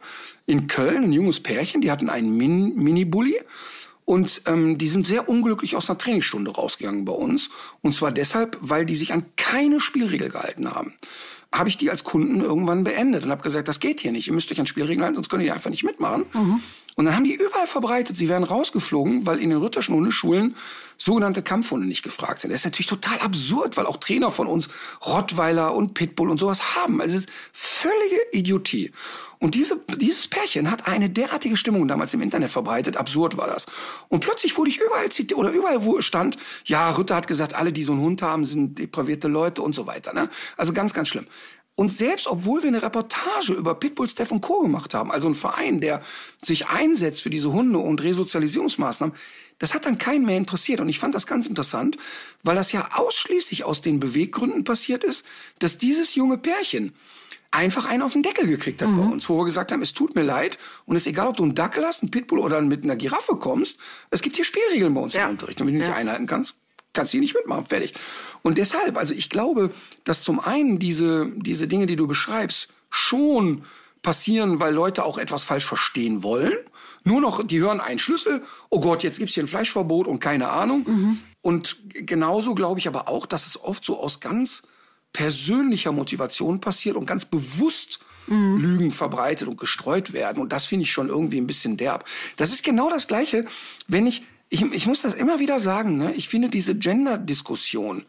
[0.47, 3.39] in Köln, ein junges Pärchen, die hatten einen Min Mini-Bully.
[4.05, 7.51] Und ähm, die sind sehr unglücklich aus einer Trainingsstunde rausgegangen bei uns.
[7.81, 10.95] Und zwar deshalb, weil die sich an keine Spielregel gehalten haben
[11.53, 14.29] habe ich die als Kunden irgendwann beendet und habe gesagt, das geht hier nicht.
[14.29, 16.27] Ihr müsst euch an Spielregeln halten, sonst könnt ihr einfach nicht mitmachen.
[16.33, 16.61] Mhm.
[16.97, 20.57] Und dann haben die überall verbreitet, sie werden rausgeflogen, weil in den Ritterschen Hundeschulen
[20.99, 22.51] sogenannte Kampfhunde nicht gefragt sind.
[22.51, 24.69] Das ist natürlich total absurd, weil auch Trainer von uns
[25.07, 27.01] Rottweiler und Pitbull und sowas haben.
[27.01, 28.93] Also es ist völlige Idiotie.
[29.39, 32.99] Und diese, dieses Pärchen hat eine derartige Stimmung damals im Internet verbreitet.
[32.99, 33.67] Absurd war das.
[34.09, 37.73] Und plötzlich wurde ich überall zitiert, oder überall, wo stand, ja, Rütter hat gesagt, alle,
[37.73, 40.13] die so einen Hund haben, sind depravierte Leute und so weiter.
[40.13, 40.29] Ne?
[40.59, 41.27] Also ganz, ganz schlimm.
[41.81, 44.61] Und selbst obwohl wir eine Reportage über Pitbull, Steph und Co.
[44.61, 46.03] gemacht haben, also ein Verein, der
[46.43, 49.17] sich einsetzt für diese Hunde und Resozialisierungsmaßnahmen,
[49.59, 50.83] das hat dann keinen mehr interessiert.
[50.83, 51.97] Und ich fand das ganz interessant,
[52.43, 55.25] weil das ja ausschließlich aus den Beweggründen passiert ist,
[55.59, 56.93] dass dieses junge Pärchen
[57.51, 58.97] einfach einen auf den Deckel gekriegt hat mhm.
[58.99, 61.39] bei uns, wo wir gesagt haben, es tut mir leid und es ist egal, ob
[61.39, 64.93] du einen Dackel hast, einen Pitbull oder mit einer Giraffe kommst, es gibt hier Spielregeln
[64.93, 65.25] bei uns ja.
[65.25, 65.59] im Unterricht.
[65.63, 65.89] Und wenn du ja.
[65.89, 66.59] nicht einhalten kannst,
[66.93, 67.95] kannst du die nicht mitmachen, fertig.
[68.43, 69.71] Und deshalb, also ich glaube,
[70.05, 73.65] dass zum einen diese, diese Dinge, die du beschreibst, schon
[74.03, 76.57] passieren, weil Leute auch etwas falsch verstehen wollen.
[77.05, 80.49] Nur noch, die hören einen Schlüssel, oh Gott, jetzt gibt's hier ein Fleischverbot und keine
[80.51, 80.85] Ahnung.
[80.87, 81.19] Mhm.
[81.43, 84.63] Und genauso glaube ich aber auch, dass es oft so aus ganz
[85.13, 88.59] persönlicher Motivation passiert und ganz bewusst mhm.
[88.59, 90.41] Lügen verbreitet und gestreut werden.
[90.41, 92.05] Und das finde ich schon irgendwie ein bisschen derb.
[92.37, 93.47] Das ist genau das Gleiche,
[93.89, 96.13] wenn ich, ich, ich muss das immer wieder sagen, ne?
[96.15, 98.05] ich finde diese Gender-Diskussion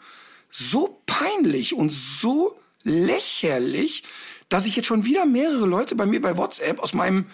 [0.50, 4.04] so peinlich und so lächerlich,
[4.50, 7.28] dass ich jetzt schon wieder mehrere Leute bei mir bei WhatsApp aus meinem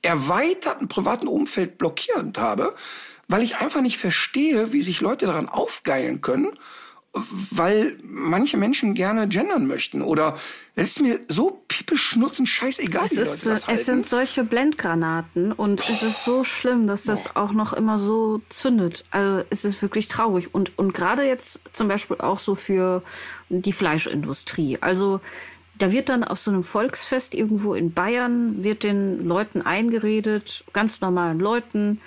[0.00, 2.74] erweiterten privaten Umfeld blockiert habe,
[3.28, 6.56] weil ich einfach nicht verstehe, wie sich Leute daran aufgeilen können
[7.14, 10.38] weil manche Menschen gerne gendern möchten oder
[10.74, 13.82] es ist mir so piepeschnutzen scheißegal, es, ist, es halten.
[13.82, 15.90] sind solche Blendgranaten und Boah.
[15.90, 17.42] es ist so schlimm, dass das Boah.
[17.42, 19.04] auch noch immer so zündet.
[19.10, 23.02] Also es ist wirklich traurig und und gerade jetzt zum Beispiel auch so für
[23.50, 24.78] die Fleischindustrie.
[24.80, 25.20] Also
[25.74, 31.02] da wird dann auf so einem Volksfest irgendwo in Bayern wird den Leuten eingeredet, ganz
[31.02, 32.00] normalen Leuten,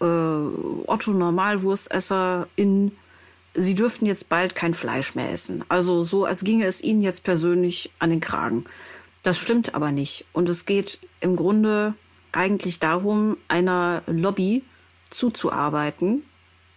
[0.00, 2.92] äh, Otto Normalwurstesser in
[3.58, 5.64] sie dürften jetzt bald kein Fleisch mehr essen.
[5.68, 8.64] Also so, als ginge es ihnen jetzt persönlich an den Kragen.
[9.22, 10.24] Das stimmt aber nicht.
[10.32, 11.94] Und es geht im Grunde
[12.32, 14.62] eigentlich darum, einer Lobby
[15.10, 16.22] zuzuarbeiten,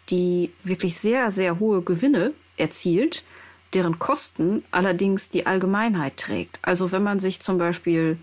[0.10, 3.24] die wirklich sehr, sehr hohe Gewinne erzielt,
[3.74, 6.60] deren Kosten allerdings die Allgemeinheit trägt.
[6.62, 8.18] Also wenn man sich zum Beispiel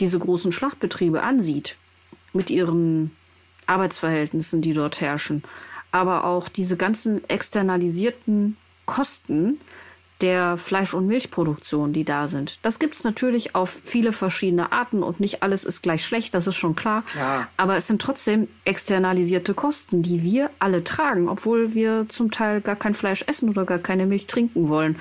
[0.00, 1.76] diese großen Schlachtbetriebe ansieht,
[2.32, 3.14] mit ihren
[3.66, 5.42] Arbeitsverhältnissen, die dort herrschen,
[5.96, 9.60] aber auch diese ganzen externalisierten Kosten
[10.20, 12.58] der Fleisch- und Milchproduktion, die da sind.
[12.62, 16.56] Das gibt's natürlich auf viele verschiedene Arten und nicht alles ist gleich schlecht, das ist
[16.56, 17.04] schon klar.
[17.16, 17.48] Ja.
[17.56, 22.76] Aber es sind trotzdem externalisierte Kosten, die wir alle tragen, obwohl wir zum Teil gar
[22.76, 24.96] kein Fleisch essen oder gar keine Milch trinken wollen.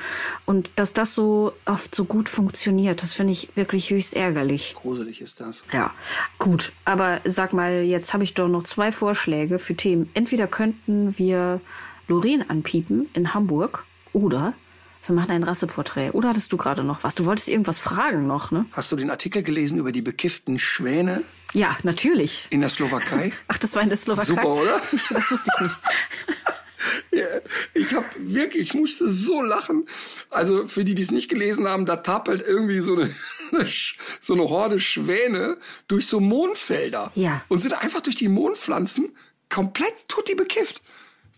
[0.46, 4.74] Und dass das so oft so gut funktioniert, das finde ich wirklich höchst ärgerlich.
[4.76, 5.66] Gruselig ist das.
[5.72, 5.94] Ja,
[6.40, 6.74] gut.
[6.84, 10.10] Aber sag mal, jetzt habe ich doch noch zwei Vorschläge für Themen.
[10.14, 11.62] Entweder könnten wir
[12.08, 14.54] Loreen anpiepen in Hamburg oder
[15.08, 16.12] wir machen ein Rasseporträt.
[16.12, 17.16] Oder hattest du gerade noch was?
[17.16, 18.66] Du wolltest irgendwas fragen noch, ne?
[18.72, 21.24] Hast du den Artikel gelesen über die bekifften Schwäne?
[21.54, 22.48] Ja, natürlich.
[22.50, 23.32] In der Slowakei?
[23.48, 24.26] Ach, das war in der Slowakei?
[24.26, 24.82] Super, oder?
[24.92, 25.76] das wusste ich nicht.
[27.12, 27.26] Ja,
[27.74, 29.88] ich habe wirklich, ich musste so lachen.
[30.30, 33.10] Also für die, die es nicht gelesen haben, da tappelt irgendwie so eine,
[34.20, 37.12] so eine Horde Schwäne durch so Mondfelder.
[37.16, 37.44] Ja.
[37.48, 39.16] Und sind einfach durch die Mondpflanzen
[39.50, 40.82] komplett tutti bekifft.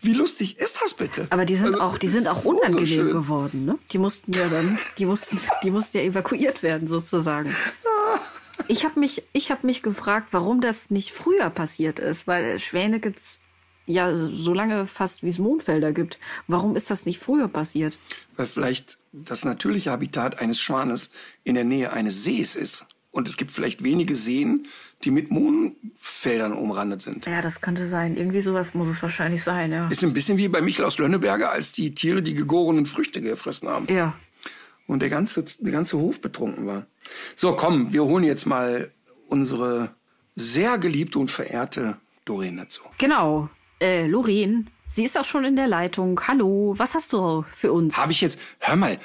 [0.00, 1.26] Wie lustig ist das bitte?
[1.30, 3.78] Aber die sind also, auch, die sind auch so, unangenehm so geworden, ne?
[3.90, 7.54] Die mussten ja dann, die mussten, die mussten ja evakuiert werden sozusagen.
[8.68, 13.00] Ich habe mich, ich habe mich gefragt, warum das nicht früher passiert ist, weil Schwäne
[13.00, 13.40] gibt's
[13.86, 16.18] ja so lange fast wie es Mondfelder gibt.
[16.46, 17.98] Warum ist das nicht früher passiert?
[18.36, 21.10] Weil vielleicht das natürliche Habitat eines Schwanes
[21.42, 22.86] in der Nähe eines Sees ist.
[23.18, 24.68] Und es gibt vielleicht wenige Seen,
[25.02, 27.26] die mit Mohnfeldern umrandet sind.
[27.26, 28.16] Ja, das könnte sein.
[28.16, 29.88] Irgendwie sowas muss es wahrscheinlich sein, ja.
[29.88, 33.68] Ist ein bisschen wie bei Michel aus Lönneberger, als die Tiere die gegorenen Früchte gefressen
[33.68, 33.92] haben.
[33.92, 34.14] Ja.
[34.86, 36.86] und der ganze, der ganze Hof betrunken war.
[37.34, 38.92] So, komm, wir holen jetzt mal
[39.26, 39.90] unsere
[40.36, 42.82] sehr geliebte und verehrte Doreen dazu.
[42.98, 43.50] Genau.
[43.80, 46.20] Äh, Loreen, sie ist auch schon in der Leitung.
[46.28, 47.98] Hallo, was hast du für uns?
[47.98, 48.96] Habe ich jetzt, hör mal,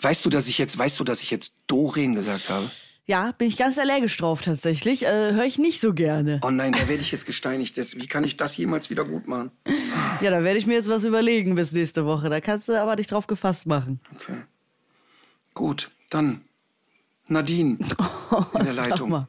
[0.00, 2.68] weißt du, dass ich jetzt, weißt du, dass ich jetzt Doreen gesagt habe?
[3.10, 5.04] Ja, bin ich ganz allergisch drauf tatsächlich.
[5.04, 6.38] Äh, Höre ich nicht so gerne.
[6.44, 7.76] Oh nein, da werde ich jetzt gesteinigt.
[7.76, 9.50] Das, wie kann ich das jemals wieder gut machen?
[10.20, 12.30] Ja, da werde ich mir jetzt was überlegen bis nächste Woche.
[12.30, 13.98] Da kannst du aber dich drauf gefasst machen.
[14.14, 14.36] Okay.
[15.54, 16.42] Gut, dann
[17.26, 17.78] Nadine
[18.60, 19.10] in der Leitung.
[19.10, 19.26] mal.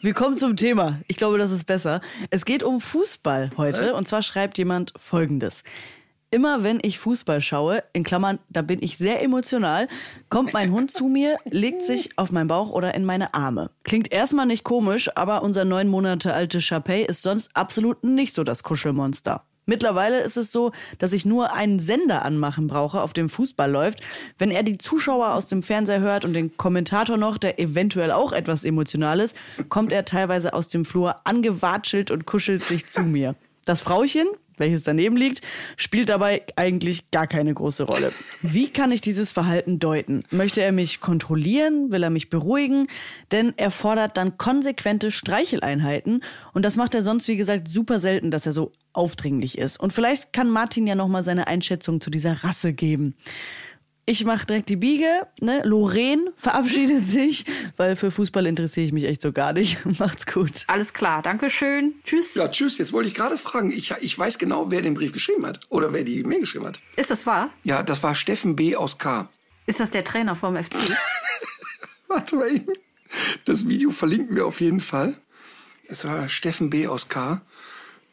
[0.00, 1.00] Wir kommen zum Thema.
[1.08, 2.02] Ich glaube, das ist besser.
[2.30, 3.96] Es geht um Fußball heute.
[3.96, 5.64] Und zwar schreibt jemand Folgendes.
[6.32, 9.86] Immer wenn ich Fußball schaue, in Klammern, da bin ich sehr emotional,
[10.28, 13.70] kommt mein Hund zu mir, legt sich auf meinen Bauch oder in meine Arme.
[13.84, 18.42] Klingt erstmal nicht komisch, aber unser neun Monate alte Chapey ist sonst absolut nicht so
[18.42, 19.44] das Kuschelmonster.
[19.66, 24.00] Mittlerweile ist es so, dass ich nur einen Sender anmachen brauche, auf dem Fußball läuft.
[24.38, 28.32] Wenn er die Zuschauer aus dem Fernseher hört und den Kommentator noch, der eventuell auch
[28.32, 29.36] etwas emotional ist,
[29.68, 33.34] kommt er teilweise aus dem Flur angewatschelt und kuschelt sich zu mir.
[33.64, 35.40] Das Frauchen, welches daneben liegt,
[35.76, 38.12] spielt dabei eigentlich gar keine große Rolle.
[38.42, 40.22] Wie kann ich dieses Verhalten deuten?
[40.30, 41.92] Möchte er mich kontrollieren?
[41.92, 42.86] Will er mich beruhigen?
[43.32, 48.30] Denn er fordert dann konsequente Streicheleinheiten und das macht er sonst, wie gesagt, super selten,
[48.30, 49.78] dass er so aufdringlich ist.
[49.78, 53.14] Und vielleicht kann Martin ja noch mal seine Einschätzung zu dieser Rasse geben.
[54.08, 55.26] Ich mache direkt die Biege.
[55.40, 55.62] Ne?
[55.64, 57.44] Lorraine verabschiedet sich,
[57.76, 59.84] weil für Fußball interessiere ich mich echt so gar nicht.
[59.98, 60.62] Macht's gut.
[60.68, 61.94] Alles klar, danke schön.
[62.04, 62.36] Tschüss.
[62.36, 62.78] Ja, tschüss.
[62.78, 63.72] Jetzt wollte ich gerade fragen.
[63.72, 65.60] Ich, ich weiß genau, wer den Brief geschrieben hat.
[65.70, 66.78] Oder wer die Mail geschrieben hat.
[66.94, 67.50] Ist das wahr?
[67.64, 68.76] Ja, das war Steffen B.
[68.76, 69.28] aus K.
[69.66, 70.76] Ist das der Trainer vom FC?
[72.06, 72.72] Warte mal eben.
[73.44, 75.18] Das Video verlinken wir auf jeden Fall.
[75.88, 76.86] Es war Steffen B.
[76.86, 77.40] aus K.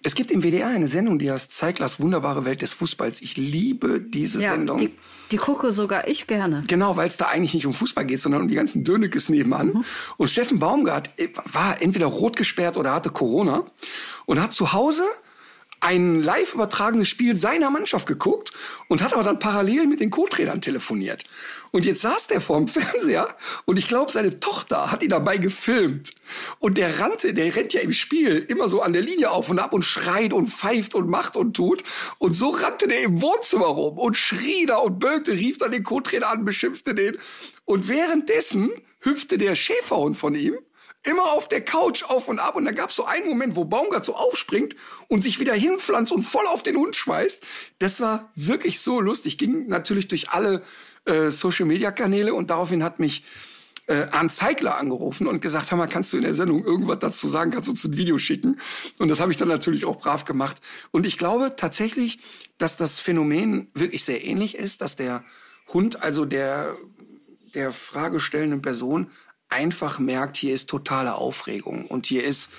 [0.06, 3.22] Es gibt im WDR eine Sendung, die heißt Zeiglers wunderbare Welt des Fußballs.
[3.22, 4.78] Ich liebe diese Sendung.
[4.78, 4.94] die,
[5.32, 6.64] die gucke sogar ich gerne.
[6.68, 9.68] Genau, weil es da eigentlich nicht um Fußball geht, sondern um die ganzen Dönekes nebenan.
[9.68, 9.86] Mhm.
[10.18, 13.64] Und Steffen Baumgart äh, war entweder rot gesperrt oder hatte Corona
[14.26, 15.04] und hat zu Hause
[15.84, 18.54] ein live übertragenes Spiel seiner Mannschaft geguckt
[18.88, 21.26] und hat aber dann parallel mit den Co-Trainern telefoniert.
[21.72, 26.14] Und jetzt saß der vorm Fernseher und ich glaube, seine Tochter hat ihn dabei gefilmt.
[26.60, 29.60] Und der rannte, der rennt ja im Spiel immer so an der Linie auf und
[29.60, 31.84] ab und schreit und pfeift und macht und tut.
[32.18, 35.84] Und so rannte der im Wohnzimmer rum und schrie da und bölkte, rief dann den
[35.84, 37.18] Co-Trainer an, beschimpfte den.
[37.66, 40.58] Und währenddessen hüpfte der Schäferhund von ihm
[41.04, 42.56] immer auf der Couch auf und ab.
[42.56, 44.76] Und da gab es so einen Moment, wo Baumgart so aufspringt
[45.08, 47.44] und sich wieder hinpflanzt und voll auf den Hund schmeißt.
[47.80, 49.38] Das war wirklich so lustig.
[49.38, 50.64] Ging natürlich durch alle
[51.06, 53.24] äh, Social-Media-Kanäle und daraufhin hat mich
[53.88, 57.52] äh, Arndt Zeigler angerufen und gesagt, mal, kannst du in der Sendung irgendwas dazu sagen,
[57.52, 58.60] kannst du uns ein Video schicken?
[59.00, 60.62] Und das habe ich dann natürlich auch brav gemacht.
[60.92, 62.20] Und ich glaube tatsächlich,
[62.58, 65.24] dass das Phänomen wirklich sehr ähnlich ist, dass der
[65.74, 66.78] Hund, also der,
[67.54, 69.10] der fragestellenden Person,
[69.54, 72.50] einfach merkt, hier ist totale Aufregung und hier ist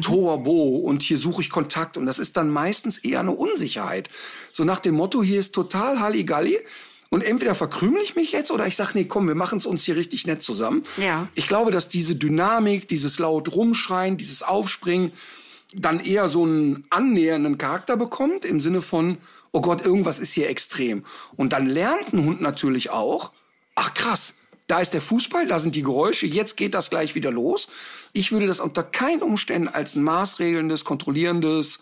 [0.00, 4.08] Tohuwabohu und hier suche ich Kontakt und das ist dann meistens eher eine Unsicherheit.
[4.52, 6.58] So nach dem Motto, hier ist total Halligalli
[7.10, 9.84] und entweder verkrümel ich mich jetzt oder ich sage, nee, komm, wir machen es uns
[9.84, 10.82] hier richtig nett zusammen.
[10.96, 11.28] Ja.
[11.34, 15.12] Ich glaube, dass diese Dynamik, dieses laut rumschreien, dieses Aufspringen
[15.74, 19.18] dann eher so einen annähernden Charakter bekommt im Sinne von,
[19.52, 21.04] oh Gott, irgendwas ist hier extrem.
[21.36, 23.32] Und dann lernt ein Hund natürlich auch,
[23.74, 24.34] ach krass,
[24.68, 27.68] da ist der Fußball, da sind die Geräusche, jetzt geht das gleich wieder los.
[28.12, 31.80] Ich würde das unter keinen Umständen als ein maßregelndes, kontrollierendes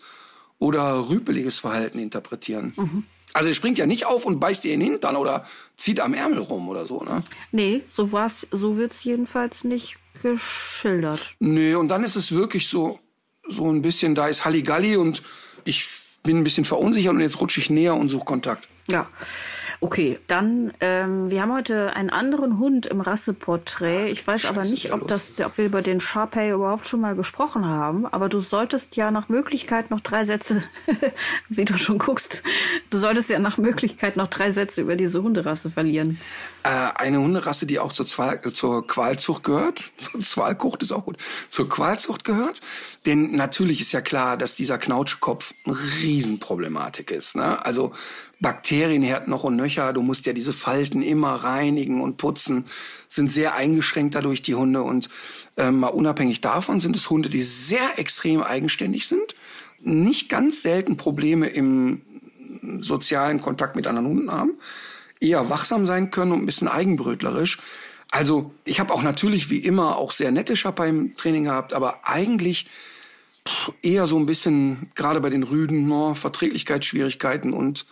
[0.57, 3.05] oder rüpeliges Verhalten interpretieren.
[3.33, 5.45] Also er springt ja nicht auf und beißt dir in den Hintern oder
[5.75, 7.23] zieht am Ärmel rum oder so, ne?
[7.51, 11.35] Nee, so war's, so wird's jedenfalls nicht geschildert.
[11.39, 12.99] Nee, und dann ist es wirklich so,
[13.47, 15.21] so ein bisschen, da ist Halligalli und
[15.65, 15.87] ich
[16.23, 18.67] bin ein bisschen verunsichert und jetzt rutsche ich näher und suche Kontakt.
[18.87, 19.07] Ja.
[19.79, 24.07] Okay, dann, ähm, wir haben heute einen anderen Hund im Rasseporträt.
[24.07, 26.99] Ich weiß aber Scheiße, nicht, wieder ob, das, ob wir über den Sharpei überhaupt schon
[26.99, 28.07] mal gesprochen haben.
[28.07, 30.63] Aber du solltest ja nach Möglichkeit noch drei Sätze,
[31.49, 32.41] wie du schon guckst,
[32.89, 36.19] du solltest ja nach Möglichkeit noch drei Sätze über diese Hunderasse verlieren.
[36.63, 39.91] Äh, eine Hunderasse, die auch zur, Zwal zur Qualzucht gehört.
[39.97, 41.17] Zur Zwalkucht ist auch gut.
[41.49, 42.61] Zur Qualzucht gehört.
[43.05, 47.35] Denn natürlich ist ja klar, dass dieser Knautschkopf eine Riesenproblematik ist.
[47.35, 47.63] Ne?
[47.65, 47.93] Also
[48.39, 49.93] Bakterienherd noch und nöcher.
[49.93, 52.65] Du musst ja diese Falten immer reinigen und putzen.
[53.09, 54.83] Sind sehr eingeschränkt dadurch die Hunde.
[54.83, 55.09] Und
[55.57, 59.35] ähm, mal unabhängig davon sind es Hunde, die sehr extrem eigenständig sind.
[59.79, 62.01] Nicht ganz selten Probleme im
[62.81, 64.53] sozialen Kontakt mit anderen Hunden haben,
[65.19, 67.59] eher wachsam sein können und ein bisschen eigenbrötlerisch.
[68.09, 72.07] Also ich habe auch natürlich wie immer auch sehr nette Schapper im Training gehabt, aber
[72.07, 72.67] eigentlich
[73.81, 77.85] eher so ein bisschen, gerade bei den Rüden, no, Verträglichkeitsschwierigkeiten und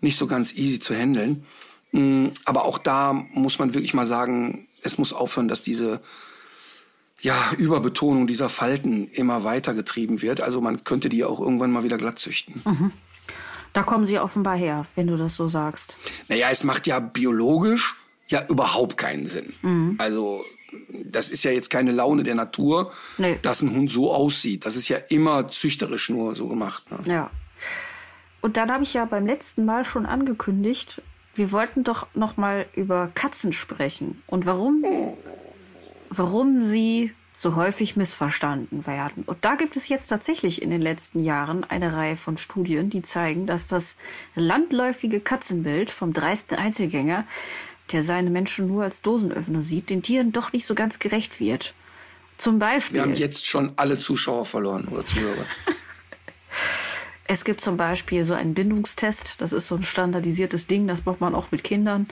[0.00, 1.44] nicht so ganz easy zu handeln.
[1.92, 6.00] Mm, Aber auch da muss man wirklich mal sagen, es muss aufhören, dass diese
[7.20, 10.40] ja, Überbetonung dieser Falten immer weiter getrieben wird.
[10.40, 12.62] Also man könnte die auch irgendwann mal wieder glatt züchten.
[13.72, 15.96] Da kommen sie offenbar her, wenn du das so sagst.
[16.28, 17.96] Naja, es macht ja biologisch
[18.28, 19.54] ja überhaupt keinen Sinn.
[19.62, 19.94] Mhm.
[19.98, 20.44] Also
[21.04, 23.38] das ist ja jetzt keine Laune der Natur, Nee.
[23.42, 24.66] dass ein Hund so aussieht.
[24.66, 26.84] Das ist ja immer züchterisch nur so gemacht.
[26.90, 26.98] Ne?
[27.06, 27.30] Ja.
[28.40, 31.02] Und dann habe ich ja beim letzten Mal schon angekündigt,
[31.34, 34.84] wir wollten doch noch mal über Katzen sprechen und warum,
[36.08, 39.22] warum sie so häufig missverstanden werden.
[39.26, 43.02] Und da gibt es jetzt tatsächlich in den letzten Jahren eine Reihe von Studien, die
[43.02, 43.98] zeigen, dass das
[44.34, 47.26] landläufige Katzenbild vom dreisten Einzelgänger,
[47.92, 51.74] der seine Menschen nur als Dosenöffner sieht, den Tieren doch nicht so ganz gerecht wird.
[52.38, 52.96] Zum Beispiel.
[52.96, 55.44] Wir haben jetzt schon alle Zuschauer verloren oder Zuhörer.
[57.28, 59.40] Es gibt zum Beispiel so einen Bindungstest.
[59.40, 62.06] Das ist so ein standardisiertes Ding, das macht man auch mit Kindern.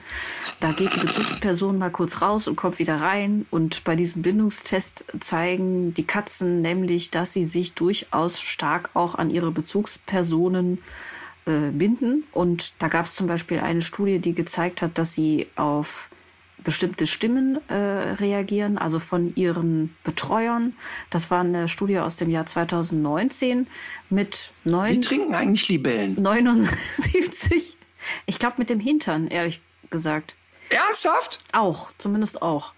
[0.59, 3.45] Da geht die Bezugsperson mal kurz raus und kommt wieder rein.
[3.49, 9.29] Und bei diesem Bindungstest zeigen die Katzen nämlich, dass sie sich durchaus stark auch an
[9.29, 10.79] ihre Bezugspersonen
[11.45, 12.25] äh, binden.
[12.33, 16.09] Und da gab es zum Beispiel eine Studie, die gezeigt hat, dass sie auf
[16.65, 20.75] bestimmte Stimmen äh, reagieren, also von ihren Betreuern.
[21.09, 23.67] Das war eine Studie aus dem Jahr 2019
[24.09, 26.21] mit Wie neun, trinken eigentlich Libellen?
[26.21, 27.77] 79.
[28.25, 30.35] Ich glaube mit dem Hintern, ehrlich gesagt.
[30.69, 31.39] Ernsthaft?
[31.53, 32.73] Auch, zumindest auch.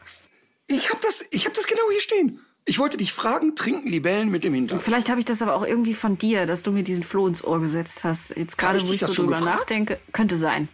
[0.68, 2.40] Ich habe das, ich hab das genau hier stehen.
[2.66, 4.82] Ich wollte dich fragen, trinken Libellen mit dem Hintern?
[4.82, 7.42] Vielleicht habe ich das aber auch irgendwie von dir, dass du mir diesen Floh ins
[7.42, 8.36] Ohr gesetzt hast.
[8.36, 10.68] Jetzt gerade, wo ich so drüber nachdenke, könnte sein.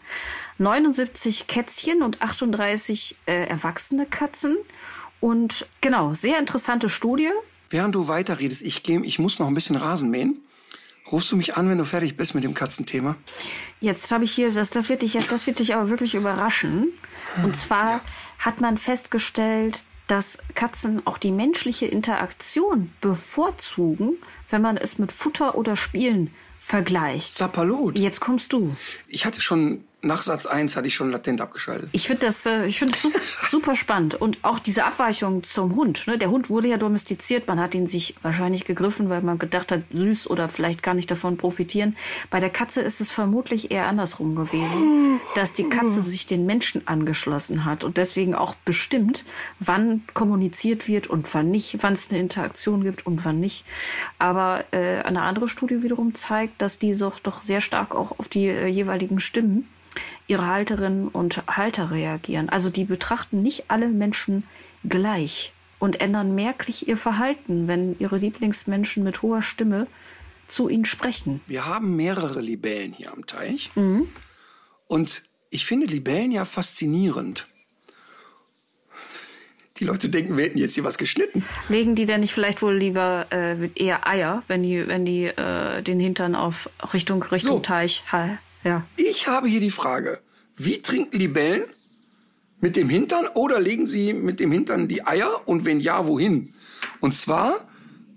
[0.57, 4.57] 79 Kätzchen und 38 äh, erwachsene Katzen.
[5.19, 7.29] Und genau, sehr interessante Studie.
[7.69, 10.41] Während du weiterredest, ich, geh, ich muss noch ein bisschen Rasen mähen.
[11.11, 13.15] Rufst du mich an, wenn du fertig bist mit dem Katzenthema?
[13.81, 16.93] Jetzt habe ich hier, das, das wird dich das wird dich aber wirklich überraschen.
[17.43, 18.01] Und zwar
[18.39, 24.17] hat man festgestellt, dass Katzen auch die menschliche Interaktion bevorzugen,
[24.49, 27.33] wenn man es mit Futter oder Spielen vergleicht.
[27.33, 27.99] Sapperlot.
[27.99, 28.75] Jetzt kommst du.
[29.07, 31.89] Ich hatte schon, nach Satz 1 hatte ich schon latent abgeschaltet.
[31.93, 34.15] Ich finde das, äh, ich finde es super, super spannend.
[34.15, 36.05] Und auch diese Abweichung zum Hund.
[36.07, 36.17] Ne?
[36.17, 37.47] Der Hund wurde ja domestiziert.
[37.47, 41.09] Man hat ihn sich wahrscheinlich gegriffen, weil man gedacht hat, süß oder vielleicht gar nicht
[41.09, 41.95] davon profitieren.
[42.29, 46.85] Bei der Katze ist es vermutlich eher andersrum gewesen, dass die Katze sich den Menschen
[46.87, 49.23] angeschlossen hat und deswegen auch bestimmt,
[49.59, 53.65] wann kommuniziert wird und wann nicht, wann es eine Interaktion gibt und wann nicht.
[54.19, 58.27] Aber äh, eine andere Studie wiederum zeigt, dass die so, doch sehr stark auch auf
[58.27, 59.67] die äh, jeweiligen Stimmen
[60.27, 62.49] ihre Halterinnen und Halter reagieren.
[62.49, 64.43] Also die betrachten nicht alle Menschen
[64.87, 69.87] gleich und ändern merklich ihr Verhalten, wenn ihre Lieblingsmenschen mit hoher Stimme
[70.47, 71.41] zu ihnen sprechen.
[71.47, 73.71] Wir haben mehrere Libellen hier am Teich.
[74.87, 77.47] Und ich finde Libellen ja faszinierend.
[79.77, 81.43] Die Leute denken, wir hätten jetzt hier was geschnitten.
[81.67, 85.81] Legen die denn nicht vielleicht wohl lieber äh, eher Eier, wenn die, wenn die äh,
[85.81, 87.59] den Hintern auf Richtung Richtung So.
[87.59, 88.03] Teich
[88.63, 88.85] ja.
[88.97, 90.19] Ich habe hier die Frage,
[90.55, 91.65] wie trinken Libellen?
[92.61, 95.47] Mit dem Hintern oder legen sie mit dem Hintern die Eier?
[95.47, 96.53] Und wenn ja, wohin?
[97.01, 97.67] Und zwar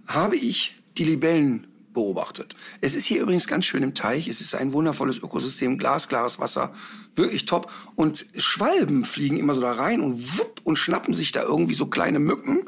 [0.06, 2.54] habe ich die Libellen beobachtet.
[2.80, 4.28] Es ist hier übrigens ganz schön im Teich.
[4.28, 6.72] Es ist ein wundervolles Ökosystem, glasklares Wasser,
[7.16, 7.72] wirklich top.
[7.96, 11.86] Und Schwalben fliegen immer so da rein und wupp und schnappen sich da irgendwie so
[11.86, 12.64] kleine Mücken.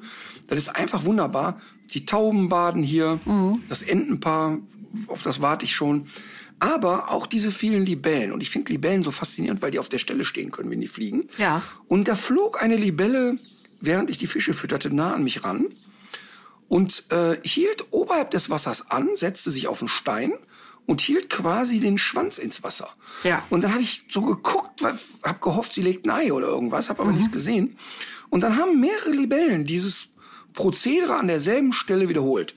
[0.49, 1.61] Das ist einfach wunderbar.
[1.91, 3.21] Die Tauben baden hier,
[3.69, 4.59] das Entenpaar,
[5.07, 6.07] auf das warte ich schon.
[6.61, 8.33] Aber auch diese vielen Libellen.
[8.33, 10.89] Und ich finde Libellen so faszinierend, weil die auf der Stelle stehen können, wenn die
[10.89, 11.29] fliegen.
[11.39, 11.63] Ja.
[11.87, 13.39] Und da flog eine Libelle,
[13.81, 15.67] während ich die Fische fütterte, nah an mich ran
[16.69, 20.33] und äh, hielt oberhalb des Wassers an, setzte sich auf einen Stein
[20.87, 22.91] und hielt quasi den Schwanz ins Wasser.
[23.25, 23.45] Ja.
[23.51, 27.03] Und dann habe ich so geguckt, habe gehofft, sie legt ein Ei oder irgendwas, habe
[27.03, 27.77] aber nichts gesehen.
[28.31, 30.09] Und dann haben mehrere Libellen dieses
[30.53, 32.55] Prozedere an derselben Stelle wiederholt.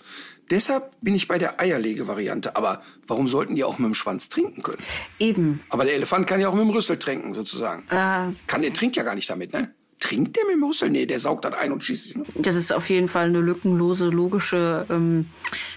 [0.52, 2.58] Deshalb bin ich bei der Eierlege-Variante.
[2.58, 4.84] Aber warum sollten die auch mit dem Schwanz trinken können?
[5.18, 5.62] Eben.
[5.70, 7.84] Aber der Elefant kann ja auch mit dem Rüssel trinken, sozusagen.
[7.90, 9.72] Äh, Kann, der trinkt ja gar nicht damit, ne?
[10.02, 10.90] Trinkt der mit dem Rüssel?
[10.90, 12.16] Nee, der saugt das ein und schießt sich.
[12.36, 15.30] Das ist auf jeden Fall eine lückenlose, logische ähm,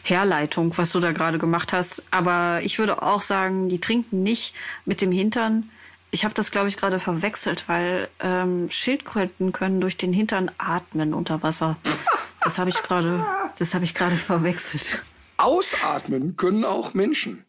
[0.03, 2.03] Herleitung, was du da gerade gemacht hast.
[2.11, 4.55] Aber ich würde auch sagen, die trinken nicht
[4.87, 5.71] mit dem Hintern.
[6.11, 11.13] Ich habe das, glaube ich, gerade verwechselt, weil ähm, Schildkröten können durch den Hintern atmen
[11.15, 11.77] unter Wasser.
[12.45, 13.25] Das habe ich gerade,
[13.59, 15.03] das habe ich gerade verwechselt.
[15.37, 17.45] Ausatmen können auch Menschen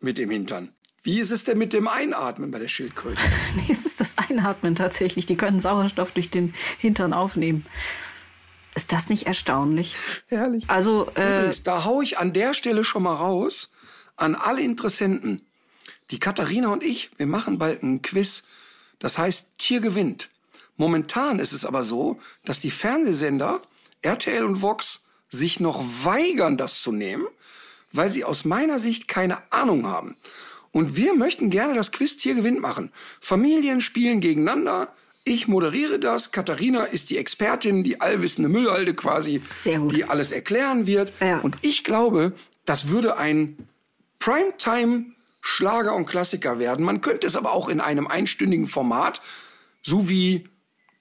[0.00, 0.72] mit dem Hintern.
[1.02, 3.20] Wie ist es denn mit dem Einatmen bei der Schildkröte?
[3.56, 5.26] Nee, es ist das Einatmen tatsächlich.
[5.26, 7.64] Die können Sauerstoff durch den Hintern aufnehmen.
[8.74, 9.96] Ist das nicht erstaunlich?
[10.26, 10.64] Herrlich.
[10.68, 13.70] Also, äh, Übrigens, da hau ich an der Stelle schon mal raus
[14.16, 15.46] an alle Interessenten.
[16.10, 18.44] Die Katharina und ich, wir machen bald ein Quiz
[18.98, 20.28] Das heißt, Tier gewinnt.
[20.76, 23.62] Momentan ist es aber so, dass die Fernsehsender
[24.02, 27.26] RTL und Vox sich noch weigern, das zu nehmen,
[27.92, 30.16] weil sie aus meiner Sicht keine Ahnung haben.
[30.72, 32.92] Und wir möchten gerne das Quiz Tier gewinnt machen.
[33.20, 34.92] Familien spielen gegeneinander.
[35.24, 36.32] Ich moderiere das.
[36.32, 41.12] Katharina ist die Expertin, die allwissende Müllhalde quasi, die alles erklären wird.
[41.20, 41.40] Ja.
[41.40, 42.32] Und ich glaube,
[42.64, 43.68] das würde ein
[44.18, 45.06] Primetime
[45.40, 46.84] Schlager und Klassiker werden.
[46.84, 49.20] Man könnte es aber auch in einem einstündigen Format,
[49.82, 50.48] so wie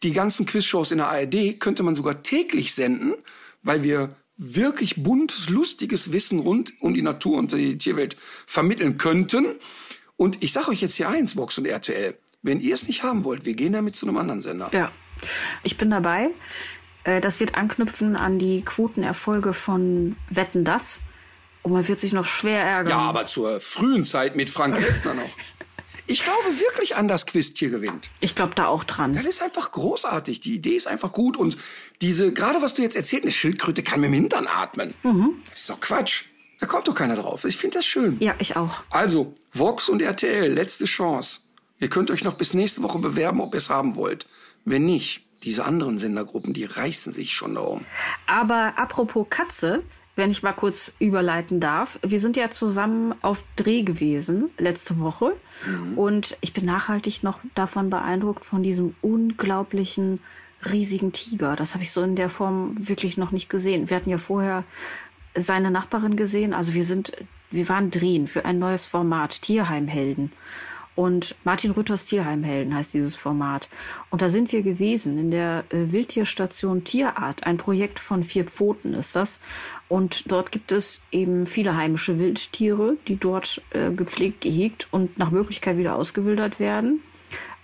[0.04, 3.16] die ganzen Quizshows in der ARD, könnte man sogar täglich senden,
[3.64, 8.16] weil wir wirklich buntes, lustiges Wissen rund um die Natur und die Tierwelt
[8.48, 9.56] vermitteln könnten.
[10.16, 12.18] Und ich sage euch jetzt hier eins, Vox und RTL.
[12.42, 14.70] Wenn ihr es nicht haben wollt, wir gehen damit zu einem anderen Sender.
[14.72, 14.92] Ja,
[15.64, 16.30] ich bin dabei.
[17.04, 21.02] Äh, Das wird anknüpfen an die Quotenerfolge von Wetten das.
[21.62, 22.92] Und man wird sich noch schwer ärgern.
[22.92, 25.30] Ja, aber zur frühen Zeit mit Frank Elstner noch.
[26.10, 28.10] Ich glaube wirklich an das Quiz-Tier gewinnt.
[28.20, 29.14] Ich glaube da auch dran.
[29.14, 30.40] Das ist einfach großartig.
[30.40, 31.38] Die Idee ist einfach gut.
[31.38, 31.56] Und
[32.02, 34.96] diese, gerade was du jetzt erzählt, eine Schildkröte kann mit dem Hintern atmen.
[35.52, 36.24] Das ist doch Quatsch.
[36.60, 37.46] Da kommt doch keiner drauf.
[37.46, 38.18] Ich finde das schön.
[38.22, 38.82] Ja, ich auch.
[38.90, 41.42] Also, Vox und RTL, letzte Chance.
[41.78, 44.26] Ihr könnt euch noch bis nächste Woche bewerben, ob ihr es haben wollt.
[44.66, 47.86] Wenn nicht, diese anderen Sendergruppen, die reißen sich schon darum.
[48.26, 49.84] Aber apropos Katze,
[50.20, 51.98] wenn ich mal kurz überleiten darf.
[52.04, 55.34] Wir sind ja zusammen auf Dreh gewesen letzte Woche.
[55.96, 60.20] Und ich bin nachhaltig noch davon beeindruckt von diesem unglaublichen
[60.72, 61.56] riesigen Tiger.
[61.56, 63.90] Das habe ich so in der Form wirklich noch nicht gesehen.
[63.90, 64.66] Wir hatten ja vorher
[65.36, 66.54] seine Nachbarin gesehen.
[66.54, 67.14] Also wir sind,
[67.50, 70.32] wir waren drehen für ein neues Format, Tierheimhelden.
[70.96, 73.70] Und Martin Rütters Tierheimhelden heißt dieses Format.
[74.10, 77.46] Und da sind wir gewesen in der äh, Wildtierstation Tierart.
[77.46, 79.40] Ein Projekt von vier Pfoten ist das.
[79.90, 85.32] Und dort gibt es eben viele heimische Wildtiere, die dort äh, gepflegt, gehegt und nach
[85.32, 87.02] Möglichkeit wieder ausgewildert werden.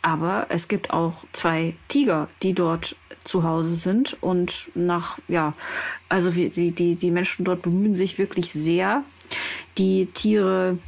[0.02, 4.18] Aber es gibt auch zwei Tiger, die dort zu Hause sind.
[4.22, 5.54] Und nach, ja,
[6.10, 9.04] also die, die, die Menschen dort bemühen sich wirklich sehr,
[9.78, 10.80] die Tiere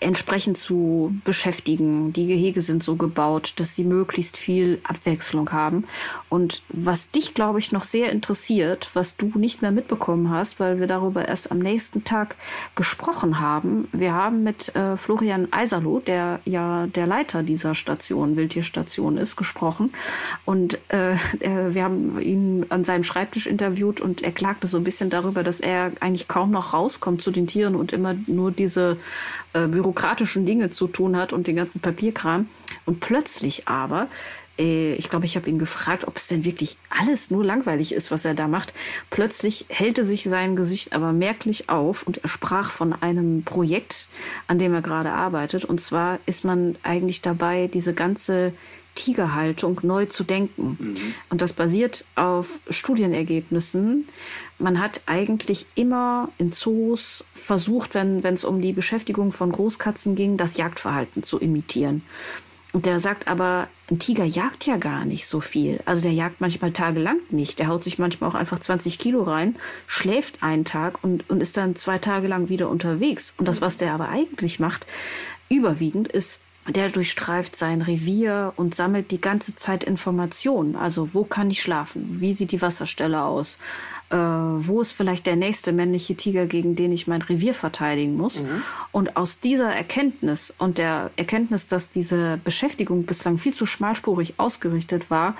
[0.00, 2.12] entsprechend zu beschäftigen.
[2.12, 5.84] Die Gehege sind so gebaut, dass sie möglichst viel Abwechslung haben.
[6.28, 10.78] Und was dich, glaube ich, noch sehr interessiert, was du nicht mehr mitbekommen hast, weil
[10.78, 12.36] wir darüber erst am nächsten Tag
[12.74, 13.88] gesprochen haben.
[13.92, 19.92] Wir haben mit äh, Florian Eiserloh, der ja der Leiter dieser Station, Wildtierstation ist, gesprochen.
[20.44, 24.84] Und äh, äh, wir haben ihn an seinem Schreibtisch interviewt und er klagte so ein
[24.84, 28.98] bisschen darüber, dass er eigentlich kaum noch rauskommt zu den Tieren und immer nur diese
[29.54, 32.48] äh, bürokratischen Dinge zu tun hat und den ganzen Papierkram.
[32.86, 34.08] Und plötzlich aber,
[34.58, 38.10] äh, ich glaube, ich habe ihn gefragt, ob es denn wirklich alles nur langweilig ist,
[38.10, 38.72] was er da macht.
[39.10, 44.08] Plötzlich hellte sich sein Gesicht aber merklich auf und er sprach von einem Projekt,
[44.46, 45.64] an dem er gerade arbeitet.
[45.64, 48.54] Und zwar ist man eigentlich dabei, diese ganze
[48.94, 50.94] Tigerhaltung neu zu denken.
[51.28, 54.08] Und das basiert auf Studienergebnissen.
[54.58, 60.36] Man hat eigentlich immer in Zoos versucht, wenn es um die Beschäftigung von Großkatzen ging,
[60.36, 62.02] das Jagdverhalten zu imitieren.
[62.74, 65.80] Und der sagt aber, ein Tiger jagt ja gar nicht so viel.
[65.84, 67.60] Also der jagt manchmal tagelang nicht.
[67.60, 69.54] Der haut sich manchmal auch einfach 20 Kilo rein,
[69.86, 73.32] schläft einen Tag und, und ist dann zwei Tage lang wieder unterwegs.
[73.38, 74.88] Und das, was der aber eigentlich macht,
[75.48, 80.74] überwiegend ist, der durchstreift sein Revier und sammelt die ganze Zeit Informationen.
[80.74, 82.06] Also wo kann ich schlafen?
[82.08, 83.58] Wie sieht die Wasserstelle aus?
[84.10, 88.42] Äh, wo ist vielleicht der nächste männliche Tiger, gegen den ich mein Revier verteidigen muss?
[88.92, 95.10] Und aus dieser Erkenntnis und der Erkenntnis, dass diese Beschäftigung bislang viel zu schmalspurig ausgerichtet
[95.10, 95.36] war,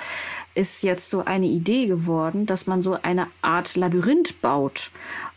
[0.55, 4.91] ist jetzt so eine Idee geworden, dass man so eine Art Labyrinth baut.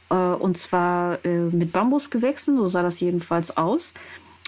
[0.09, 3.93] Äh, und zwar äh, mit Bambusgewächsen, so sah das jedenfalls aus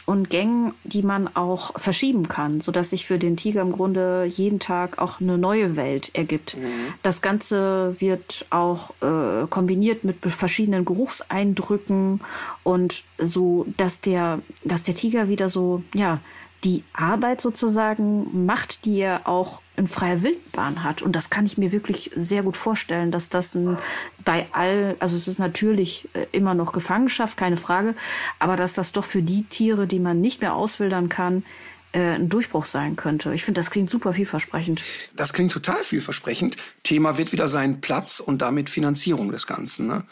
[0.09, 4.25] und Gängen, die man auch verschieben kann, so dass sich für den Tiger im Grunde
[4.25, 6.57] jeden Tag auch eine neue Welt ergibt.
[7.03, 12.21] Das Ganze wird auch äh, kombiniert mit verschiedenen Geruchseindrücken
[12.63, 16.21] und so, dass der, dass der Tiger wieder so, ja,
[16.63, 21.01] die Arbeit sozusagen macht, die er auch in freier Wildbahn hat.
[21.01, 23.77] Und das kann ich mir wirklich sehr gut vorstellen, dass das ein,
[24.25, 27.95] bei all, also es ist natürlich äh, immer noch Gefangenschaft, keine Frage,
[28.37, 31.43] aber dass das doch für die Tiere, die man nicht mehr auswildern kann,
[31.91, 33.33] äh, ein Durchbruch sein könnte.
[33.33, 34.83] Ich finde, das klingt super vielversprechend.
[35.15, 36.57] Das klingt total vielversprechend.
[36.83, 39.87] Thema wird wieder sein Platz und damit Finanzierung des Ganzen.
[39.87, 40.03] Ne?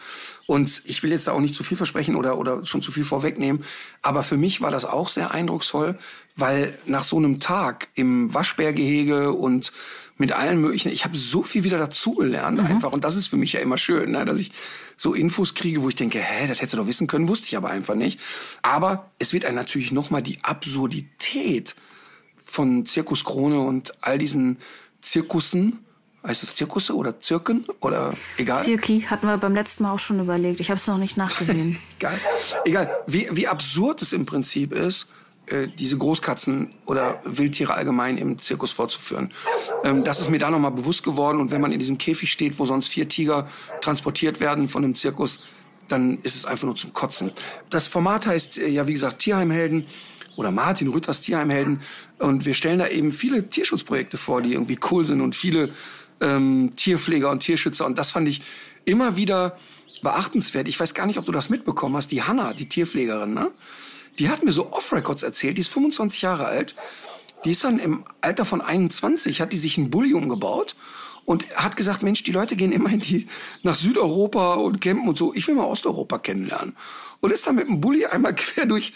[0.48, 3.04] Und ich will jetzt da auch nicht zu viel versprechen oder, oder schon zu viel
[3.04, 3.64] vorwegnehmen.
[4.02, 6.00] Aber für mich war das auch sehr eindrucksvoll,
[6.38, 9.74] weil nach so einem Tag im Waschbärgehege und
[10.18, 12.92] mit allen möglichen, ich habe so viel wieder dazugelernt einfach.
[12.92, 14.26] Und das ist für mich ja immer schön, ne?
[14.26, 14.52] dass ich
[14.96, 17.58] so Infos kriege, wo ich denke, hä, das hättest du doch wissen können, wusste ich
[17.58, 18.20] aber einfach nicht.
[18.62, 21.76] Aber es wird einem natürlich nochmal die Absurdität
[22.44, 24.58] von Zirkus Krone und all diesen
[25.02, 25.80] Zirkussen.
[26.26, 28.62] Heißt es Zirkusse oder Zirken oder egal?
[28.62, 30.60] Zirki hatten wir beim letzten Mal auch schon überlegt.
[30.60, 31.78] Ich habe es noch nicht nachgesehen.
[32.00, 32.20] Egal.
[32.66, 33.04] Egal.
[33.08, 35.08] Wie, wie absurd es im Prinzip ist,
[35.48, 39.32] äh, diese Großkatzen oder Wildtiere allgemein im Zirkus vorzuführen.
[39.84, 41.40] Ähm, das ist mir da nochmal bewusst geworden.
[41.40, 43.48] Und wenn man in diesem Käfig steht, wo sonst vier Tiger
[43.82, 45.42] transportiert werden von einem Zirkus,
[45.88, 47.32] dann ist es einfach nur zum Kotzen.
[47.70, 49.86] Das Format heißt äh, ja, wie gesagt, Tierheimhelden
[50.36, 51.82] oder Martin Rütters Tierheimhelden.
[52.20, 55.70] Und wir stellen da eben viele Tierschutzprojekte vor, die irgendwie cool sind und viele
[56.20, 57.86] ähm, Tierpfleger und Tierschützer.
[57.86, 58.42] Und das fand ich
[58.86, 59.58] immer wieder
[60.02, 60.68] beachtenswert.
[60.68, 62.12] Ich weiß gar nicht, ob du das mitbekommen hast.
[62.12, 63.52] Die Hanna, die Tierpflegerin, ne?
[64.20, 65.58] Die hat mir so Off-Records erzählt.
[65.58, 66.76] Die ist 25 Jahre alt.
[67.46, 70.76] Die ist dann im Alter von 21, hat die sich einen Bulli umgebaut
[71.26, 73.28] und hat gesagt, Mensch, die Leute gehen immer in die,
[73.62, 75.34] nach Südeuropa und campen und so.
[75.34, 76.76] Ich will mal Osteuropa kennenlernen.
[77.20, 78.94] Und ist dann mit dem Bulli einmal quer durch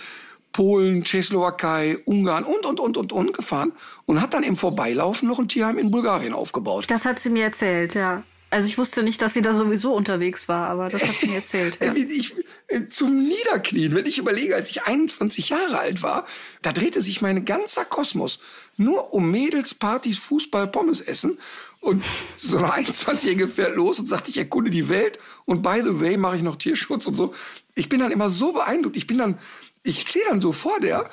[0.51, 3.73] Polen, Tschechoslowakei, Ungarn und, und, und, und, und gefahren
[4.05, 6.85] und hat dann im Vorbeilaufen noch ein Tierheim in Bulgarien aufgebaut.
[6.89, 8.23] Das hat sie mir erzählt, ja.
[8.51, 11.37] Also ich wusste nicht, dass sie da sowieso unterwegs war, aber das hat sie mir
[11.37, 11.79] erzählt.
[11.81, 11.93] Ja.
[11.95, 12.35] Ich,
[12.67, 16.25] äh, zum Niederknien, wenn ich überlege, als ich 21 Jahre alt war,
[16.61, 18.39] da drehte sich mein ganzer Kosmos
[18.75, 21.39] nur um Mädels, Partys, Fußball, Pommes essen.
[21.79, 22.03] Und
[22.35, 26.17] so eine 21-Jährige fährt los und sagt, ich erkunde die Welt und by the way
[26.17, 27.33] mache ich noch Tierschutz und so.
[27.73, 28.97] Ich bin dann immer so beeindruckt.
[28.97, 29.39] Ich bin dann,
[29.81, 31.09] ich stehe dann so vor der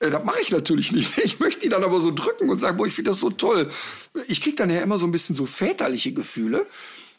[0.00, 1.16] äh, das mache ich natürlich nicht.
[1.24, 3.68] Ich möchte die dann aber so drücken und sagen, boah, ich finde das so toll.
[4.28, 6.66] Ich krieg dann ja immer so ein bisschen so väterliche Gefühle.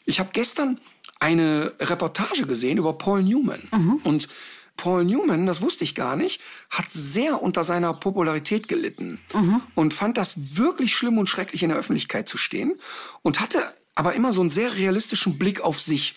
[0.04, 0.80] Ich habe gestern
[1.18, 3.68] eine Reportage gesehen über Paul Newman.
[3.72, 4.00] Mhm.
[4.04, 4.28] Und
[4.76, 9.62] Paul Newman, das wusste ich gar nicht, hat sehr unter seiner Popularität gelitten mhm.
[9.74, 12.74] und fand das wirklich schlimm und schrecklich in der Öffentlichkeit zu stehen
[13.22, 13.62] und hatte
[13.94, 16.16] aber immer so einen sehr realistischen Blick auf sich.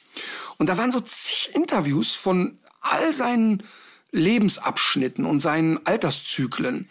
[0.57, 3.63] Und da waren so zig Interviews von all seinen
[4.11, 6.87] Lebensabschnitten und seinen Alterszyklen.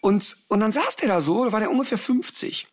[0.00, 2.68] Und, und dann saß der da so, da war der ungefähr 50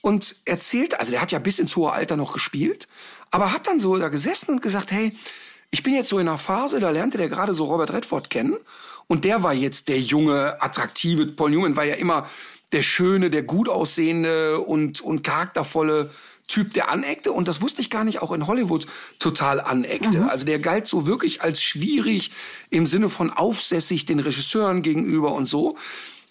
[0.00, 2.88] und erzählte, also der hat ja bis ins hohe Alter noch gespielt,
[3.30, 5.16] aber hat dann so da gesessen und gesagt, hey,
[5.70, 8.56] ich bin jetzt so in einer Phase, da lernte der gerade so Robert Redford kennen
[9.06, 12.28] und der war jetzt der junge, attraktive, Paul Newman war ja immer
[12.72, 16.10] der schöne, der gut aussehende und, und charaktervolle
[16.52, 18.86] Typ, der aneckte und das wusste ich gar nicht, auch in Hollywood
[19.18, 20.18] total aneckte.
[20.18, 20.28] Mhm.
[20.28, 22.30] Also der galt so wirklich als schwierig
[22.68, 25.78] im Sinne von aufsässig den Regisseuren gegenüber und so,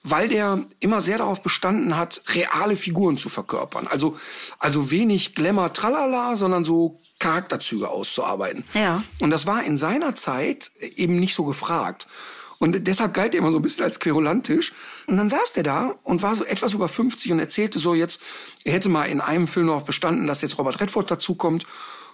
[0.04, 3.88] weil der immer sehr darauf bestanden hat, reale Figuren zu verkörpern.
[3.88, 4.16] Also,
[4.60, 8.64] also wenig Glamour, tralala, sondern so Charakterzüge auszuarbeiten.
[8.76, 9.04] Ja.
[9.22, 12.08] Und das war in seiner Zeit eben nicht so gefragt.
[12.62, 14.74] Und deshalb galt er immer so ein bisschen als querulantisch.
[15.08, 18.22] Und dann saß der da und war so etwas über 50 und erzählte so jetzt,
[18.64, 21.66] er hätte mal in einem Film darauf bestanden, dass jetzt Robert Redford dazukommt.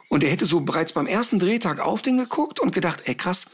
[0.07, 3.47] Und er hätte so bereits beim ersten Drehtag auf den geguckt und gedacht, ey krass,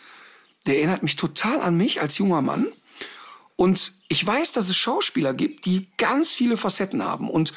[0.68, 2.68] der erinnert mich total an mich als junger Mann.
[3.56, 7.54] Und ich weiß, dass es Schauspieler gibt, die ganz viele Facetten haben und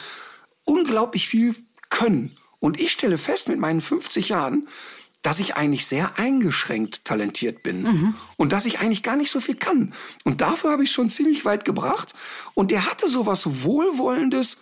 [0.65, 1.55] unglaublich viel
[1.91, 2.39] können.
[2.59, 4.67] Und ich stelle fest mit meinen 50 Jahren,
[5.27, 8.15] dass ich eigentlich sehr eingeschränkt talentiert bin mhm.
[8.37, 9.93] und dass ich eigentlich gar nicht so viel kann.
[10.23, 12.15] Und dafür habe ich schon ziemlich weit gebracht.
[12.55, 14.59] Und der hatte so was Wohlwollendes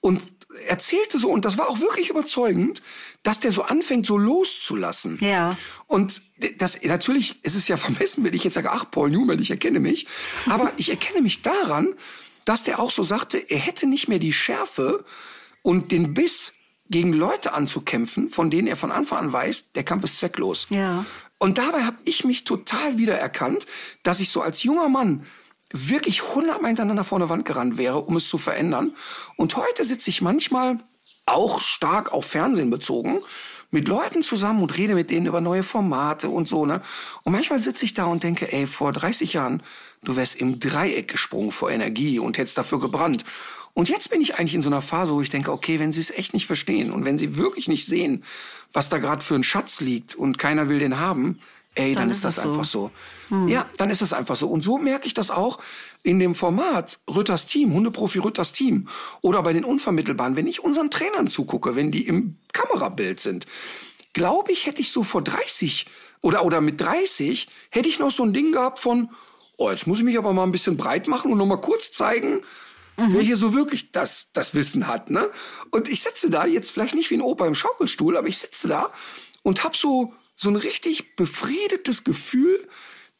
[0.00, 0.22] und
[0.66, 2.82] erzählte so, und das war auch wirklich überzeugend,
[3.22, 5.18] dass der so anfängt, so loszulassen.
[5.20, 5.58] Ja.
[5.88, 6.22] Und
[6.56, 9.78] das, natürlich ist es ja vermessen, wenn ich jetzt sage, ach, Paul Newman, ich erkenne
[9.78, 10.06] mich.
[10.46, 11.94] Aber ich erkenne mich daran,
[12.46, 15.04] dass der auch so sagte, er hätte nicht mehr die Schärfe
[15.60, 16.54] und den Biss,
[16.92, 20.68] gegen Leute anzukämpfen, von denen er von Anfang an weiß, der Kampf ist zwecklos.
[20.70, 21.04] Ja.
[21.38, 23.66] Und dabei habe ich mich total wiedererkannt,
[24.04, 25.26] dass ich so als junger Mann
[25.72, 28.94] wirklich hundertmal hintereinander vor eine Wand gerannt wäre, um es zu verändern.
[29.36, 30.78] Und heute sitze ich manchmal
[31.26, 33.22] auch stark auf Fernsehen bezogen
[33.72, 36.80] mit Leuten zusammen und rede mit denen über neue Formate und so, ne?
[37.24, 39.62] Und manchmal sitze ich da und denke, ey, vor 30 Jahren,
[40.04, 43.24] du wärst im Dreieck gesprungen vor Energie und hättest dafür gebrannt.
[43.74, 46.02] Und jetzt bin ich eigentlich in so einer Phase, wo ich denke, okay, wenn sie
[46.02, 48.22] es echt nicht verstehen und wenn sie wirklich nicht sehen,
[48.72, 51.40] was da gerade für ein Schatz liegt und keiner will den haben,
[51.74, 52.42] ey, dann, dann ist, das so.
[52.42, 52.90] einfach so.
[53.28, 53.48] Hm.
[53.48, 54.48] Ja, dann ist das einfach so.
[54.48, 55.58] Und so merke ich das auch
[56.02, 58.88] in dem Format Rütters Team, Hundeprofi Rütters Team
[59.20, 63.46] oder bei den Unvermittelbaren, wenn ich unseren Trainern zugucke, wenn die im Kamerabild sind.
[64.12, 65.86] Glaube ich, hätte ich so vor 30
[66.20, 69.10] oder, oder mit 30 hätte ich noch so ein Ding gehabt von,
[69.56, 71.92] oh, jetzt muss ich mich aber mal ein bisschen breit machen und noch mal kurz
[71.92, 72.42] zeigen,
[72.96, 73.12] mhm.
[73.12, 75.10] wer hier so wirklich das, das Wissen hat.
[75.10, 75.30] Ne?
[75.70, 78.68] Und ich sitze da, jetzt vielleicht nicht wie ein Opa im Schaukelstuhl, aber ich sitze
[78.68, 78.92] da
[79.42, 82.68] und habe so, so ein richtig befriedetes Gefühl,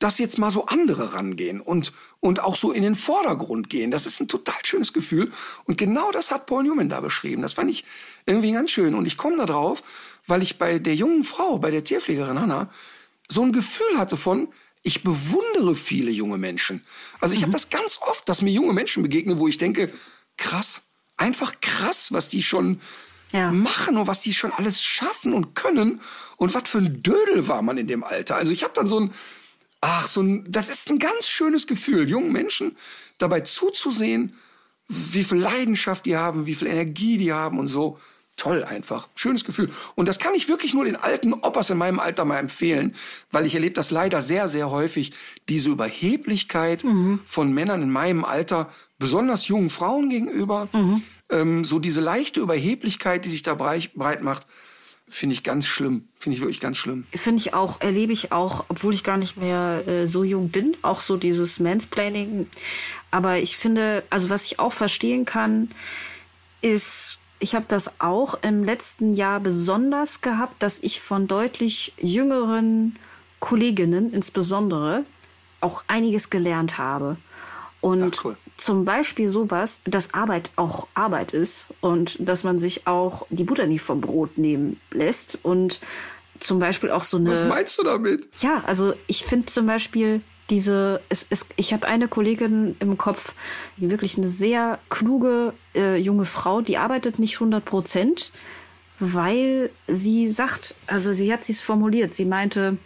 [0.02, 3.92] dass jetzt mal so andere rangehen und, und auch so in den Vordergrund gehen.
[3.92, 5.30] Das ist ein total schönes Gefühl.
[5.64, 7.42] Und genau das hat Paul Newman da beschrieben.
[7.42, 7.84] Das fand ich
[8.26, 8.94] irgendwie ganz schön.
[8.94, 9.84] Und ich komme da drauf,
[10.26, 12.68] weil ich bei der jungen Frau, bei der Tierpflegerin Hanna,
[13.28, 14.48] so ein Gefühl hatte von,
[14.82, 16.84] ich bewundere viele junge Menschen.
[17.20, 19.92] Also ich habe das ganz oft, dass mir junge Menschen begegnen, wo ich denke,
[20.36, 20.82] krass,
[21.16, 22.80] einfach krass, was die schon
[23.32, 23.50] Ja.
[23.50, 26.00] machen und was die schon alles schaffen und können
[26.36, 28.36] und was für ein Dödel war man in dem Alter.
[28.36, 29.12] Also ich habe dann so ein,
[29.80, 32.76] ach so ein, das ist ein ganz schönes Gefühl, jungen Menschen
[33.18, 34.36] dabei zuzusehen,
[34.88, 37.98] wie viel Leidenschaft die haben, wie viel Energie die haben und so.
[38.36, 39.08] Toll einfach.
[39.14, 39.70] Schönes Gefühl.
[39.94, 42.94] Und das kann ich wirklich nur den alten Opas in meinem Alter mal empfehlen,
[43.30, 45.12] weil ich erlebe das leider sehr, sehr häufig,
[45.48, 46.82] diese Überheblichkeit
[47.24, 50.68] von Männern in meinem Alter, besonders jungen Frauen gegenüber,
[51.30, 54.46] ähm, so diese leichte Überheblichkeit, die sich da breit, breit macht,
[55.08, 56.08] finde ich ganz schlimm.
[56.18, 57.06] Finde ich wirklich ganz schlimm.
[57.14, 60.76] Finde ich auch, erlebe ich auch, obwohl ich gar nicht mehr äh, so jung bin,
[60.82, 62.46] auch so dieses Mansplaining.
[63.10, 65.70] Aber ich finde, also was ich auch verstehen kann,
[66.62, 72.96] ist, ich habe das auch im letzten Jahr besonders gehabt, dass ich von deutlich jüngeren
[73.40, 75.04] Kolleginnen insbesondere
[75.60, 77.16] auch einiges gelernt habe.
[77.80, 78.36] Und Ach, cool.
[78.56, 83.66] zum Beispiel sowas, dass Arbeit auch Arbeit ist und dass man sich auch die Butter
[83.66, 85.80] nicht vom Brot nehmen lässt und
[86.38, 87.32] zum Beispiel auch so eine.
[87.32, 88.28] Was meinst du damit?
[88.40, 90.22] Ja, also ich finde zum Beispiel
[90.52, 93.34] diese, es, es, ich habe eine Kollegin im Kopf,
[93.78, 98.32] die wirklich eine sehr kluge äh, junge Frau, die arbeitet nicht 100 Prozent,
[98.98, 102.76] weil sie sagt, also sie hat sie es formuliert, sie meinte,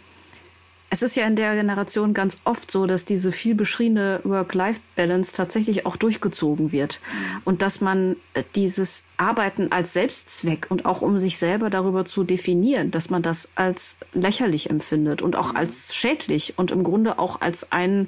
[0.89, 5.85] es ist ja in der Generation ganz oft so, dass diese viel beschriebene Work-Life-Balance tatsächlich
[5.85, 7.01] auch durchgezogen wird.
[7.43, 12.23] Und dass man äh, dieses Arbeiten als Selbstzweck und auch um sich selber darüber zu
[12.23, 17.41] definieren, dass man das als lächerlich empfindet und auch als schädlich und im Grunde auch
[17.41, 18.07] als einen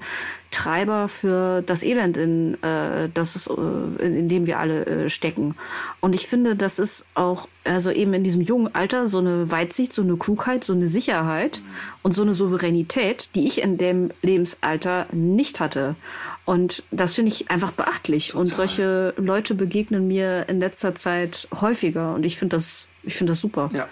[0.52, 3.54] Treiber für das Elend, in, äh, das ist, äh,
[4.04, 5.56] in, in dem wir alle äh, stecken.
[6.00, 9.94] Und ich finde, das ist auch, also eben in diesem jungen Alter, so eine Weitsicht,
[9.94, 11.62] so eine Klugheit, so eine Sicherheit
[12.02, 15.96] und so eine Souveränität, die ich in dem Lebensalter nicht hatte.
[16.46, 18.34] Und das finde ich einfach beachtlich.
[18.34, 22.16] Und solche Leute begegnen mir in letzter Zeit häufiger.
[22.16, 23.70] Und ich finde das, ich finde das super.
[23.74, 23.88] Ja.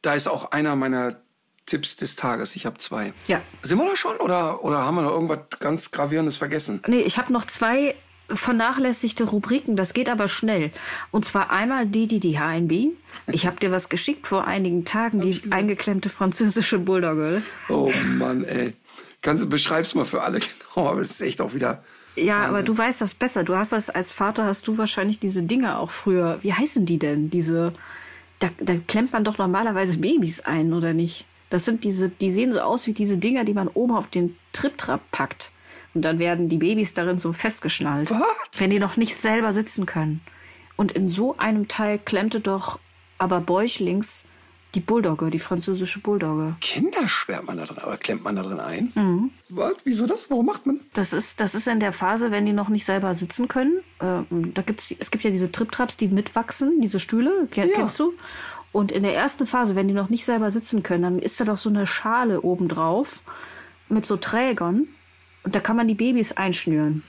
[0.00, 1.21] Da ist auch einer meiner
[1.66, 2.56] Tipps des Tages.
[2.56, 3.12] Ich habe zwei.
[3.28, 3.40] Ja.
[3.62, 6.82] Sind wir da schon oder, oder haben wir noch irgendwas ganz Gravierendes vergessen?
[6.86, 7.94] Nee, ich habe noch zwei
[8.28, 10.70] vernachlässigte Rubriken, das geht aber schnell.
[11.10, 12.94] Und zwar einmal die, die die HNB.
[13.26, 17.42] Ich habe dir was geschickt vor einigen Tagen, die eingeklemmte französische Bulldogge.
[17.68, 18.74] Oh Mann, ey.
[19.20, 20.40] Kannst du beschreib's mal für alle
[20.74, 21.84] genau, aber es ist echt auch wieder.
[22.16, 23.44] Ja, aber du weißt das besser.
[23.44, 26.38] Du hast das als Vater, hast du wahrscheinlich diese Dinge auch früher.
[26.42, 27.30] Wie heißen die denn?
[27.30, 27.72] Diese,
[28.38, 31.26] da, da klemmt man doch normalerweise Babys ein, oder nicht?
[31.52, 34.36] Das sind diese, die sehen so aus wie diese Dinger, die man oben auf den
[34.54, 35.52] Triptrap packt.
[35.92, 38.10] Und dann werden die Babys darin so festgeschnallt.
[38.10, 38.22] Was?
[38.58, 40.22] Wenn die noch nicht selber sitzen können.
[40.76, 42.78] Und in so einem Teil klemmte doch
[43.18, 44.24] aber bäuchlings
[44.74, 46.56] die Bulldogge, die französische Bulldogge.
[46.62, 48.90] Kinder sperrt man da drin oder klemmt man da drin ein?
[48.94, 49.30] Mhm.
[49.50, 49.74] Was?
[49.84, 50.30] Wieso das?
[50.30, 50.80] Warum macht man?
[50.94, 53.80] Das ist, das ist in der Phase, wenn die noch nicht selber sitzen können.
[54.00, 57.66] Ähm, da gibt's, es gibt ja diese Triptraps, die mitwachsen, diese Stühle, Ja.
[57.66, 58.14] kennst du?
[58.72, 61.44] Und in der ersten Phase, wenn die noch nicht selber sitzen können, dann ist da
[61.44, 63.22] doch so eine Schale oben drauf
[63.88, 64.88] mit so Trägern.
[65.44, 67.02] Und da kann man die Babys einschnüren.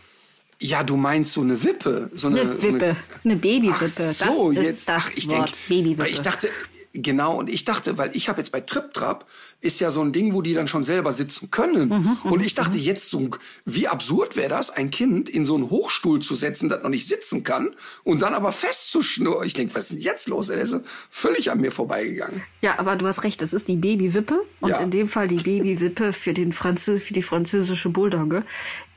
[0.59, 2.09] Ja, du meinst so eine Wippe.
[2.15, 3.75] So eine, Eine so eine- Wippe, eine Babywippe.
[4.09, 4.89] Ach so, das ist jetzt.
[4.89, 6.09] das ach, ich Wort, denk, Babywippe.
[6.09, 6.49] ich dachte,
[6.93, 9.25] genau, und ich dachte, weil ich habe jetzt bei TripTrap
[9.61, 11.89] ist ja so ein Ding, wo die dann schon selber sitzen können.
[11.89, 13.29] Mhm, und ich dachte jetzt so,
[13.65, 17.07] wie absurd wäre das, ein Kind in so einen Hochstuhl zu setzen, das noch nicht
[17.07, 17.71] sitzen kann
[18.03, 19.45] und dann aber festzuschnurren.
[19.47, 20.49] Ich denke, was ist denn jetzt los?
[20.49, 20.77] Er ist
[21.09, 22.43] völlig an mir vorbeigegangen.
[22.61, 24.77] Ja, aber du hast recht, es ist die Babywippe und Ja.
[24.77, 28.43] in dem Fall die Babywippe für den Franzö für die französische Bulldogge,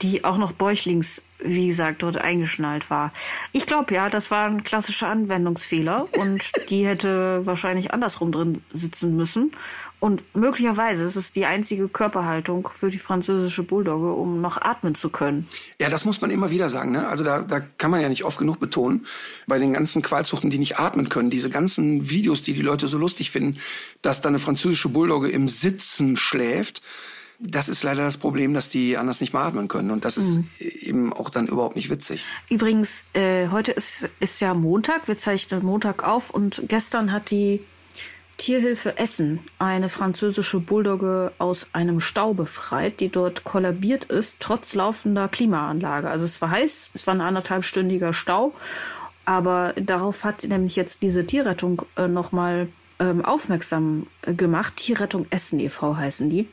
[0.03, 3.12] die auch noch bäuchlings, wie gesagt, dort eingeschnallt war.
[3.53, 9.16] Ich glaube ja, das war ein klassischer Anwendungsfehler und die hätte wahrscheinlich andersrum drin sitzen
[9.16, 9.53] müssen.
[9.99, 15.09] Und möglicherweise ist es die einzige Körperhaltung für die französische Bulldogge, um noch atmen zu
[15.09, 15.49] können.
[15.78, 16.92] Ja, das muss man immer wieder sagen.
[16.92, 17.09] Ne?
[17.09, 19.07] Also da, da kann man ja nicht oft genug betonen,
[19.47, 22.99] bei den ganzen Qualzuchten, die nicht atmen können, diese ganzen Videos, die die Leute so
[22.99, 23.59] lustig finden,
[24.03, 26.82] dass da eine französische Bulldogge im Sitzen schläft.
[27.39, 29.91] Das ist leider das Problem, dass die anders nicht mehr atmen können.
[29.91, 32.24] Und das ist eben auch dann überhaupt nicht witzig.
[32.49, 37.61] Übrigens, äh, heute ist, ist ja Montag, wir zeichnen Montag auf und gestern hat die
[38.37, 45.28] Tierhilfe Essen eine französische Bulldogge aus einem Stau befreit, die dort kollabiert ist, trotz laufender
[45.28, 46.11] Klimaanlage.
[46.11, 48.53] Also es war heiß, es war ein anderthalbstündiger Stau,
[49.24, 52.68] aber darauf hat nämlich jetzt diese Tierrettung äh, nochmal
[52.99, 54.76] ähm, aufmerksam gemacht.
[54.76, 55.97] Tierrettung Essen e.V.
[55.97, 56.49] heißen die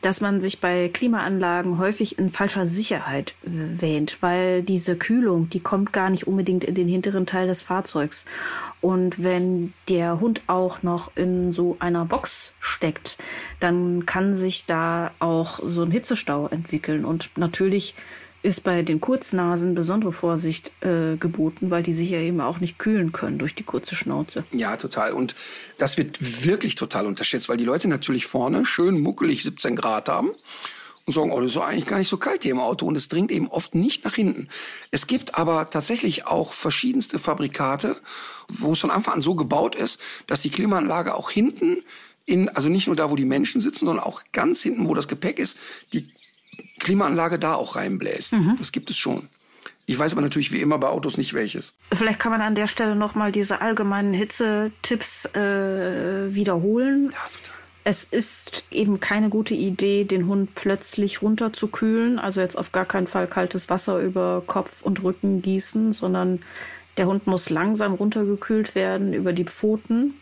[0.00, 3.48] dass man sich bei Klimaanlagen häufig in falscher Sicherheit äh,
[3.80, 8.24] wähnt, weil diese Kühlung, die kommt gar nicht unbedingt in den hinteren Teil des Fahrzeugs.
[8.80, 13.18] Und wenn der Hund auch noch in so einer Box steckt,
[13.60, 17.04] dann kann sich da auch so ein Hitzestau entwickeln.
[17.04, 17.94] Und natürlich
[18.42, 22.78] ist bei den Kurznasen besondere Vorsicht äh, geboten, weil die sich ja eben auch nicht
[22.78, 24.44] kühlen können durch die kurze Schnauze.
[24.52, 25.12] Ja, total.
[25.12, 25.34] Und
[25.78, 30.30] das wird wirklich total unterschätzt, weil die Leute natürlich vorne schön muckelig 17 Grad haben
[31.04, 33.08] und sagen, oh, das ist eigentlich gar nicht so kalt hier im Auto und es
[33.08, 34.48] dringt eben oft nicht nach hinten.
[34.90, 37.96] Es gibt aber tatsächlich auch verschiedenste Fabrikate,
[38.48, 41.82] wo es von Anfang an so gebaut ist, dass die Klimaanlage auch hinten
[42.26, 45.08] in, also nicht nur da, wo die Menschen sitzen, sondern auch ganz hinten, wo das
[45.08, 45.58] Gepäck ist,
[45.92, 46.08] die
[46.78, 48.34] Klimaanlage da auch reinbläst.
[48.34, 48.56] Mhm.
[48.58, 49.28] Das gibt es schon.
[49.86, 51.74] Ich weiß aber natürlich wie immer bei Autos nicht welches.
[51.92, 57.10] Vielleicht kann man an der Stelle nochmal diese allgemeinen Hitzetipps äh, wiederholen.
[57.12, 57.60] Ja, total.
[57.82, 62.18] Es ist eben keine gute Idee, den Hund plötzlich runterzukühlen.
[62.18, 66.40] Also jetzt auf gar keinen Fall kaltes Wasser über Kopf und Rücken gießen, sondern
[66.96, 70.19] der Hund muss langsam runtergekühlt werden über die Pfoten.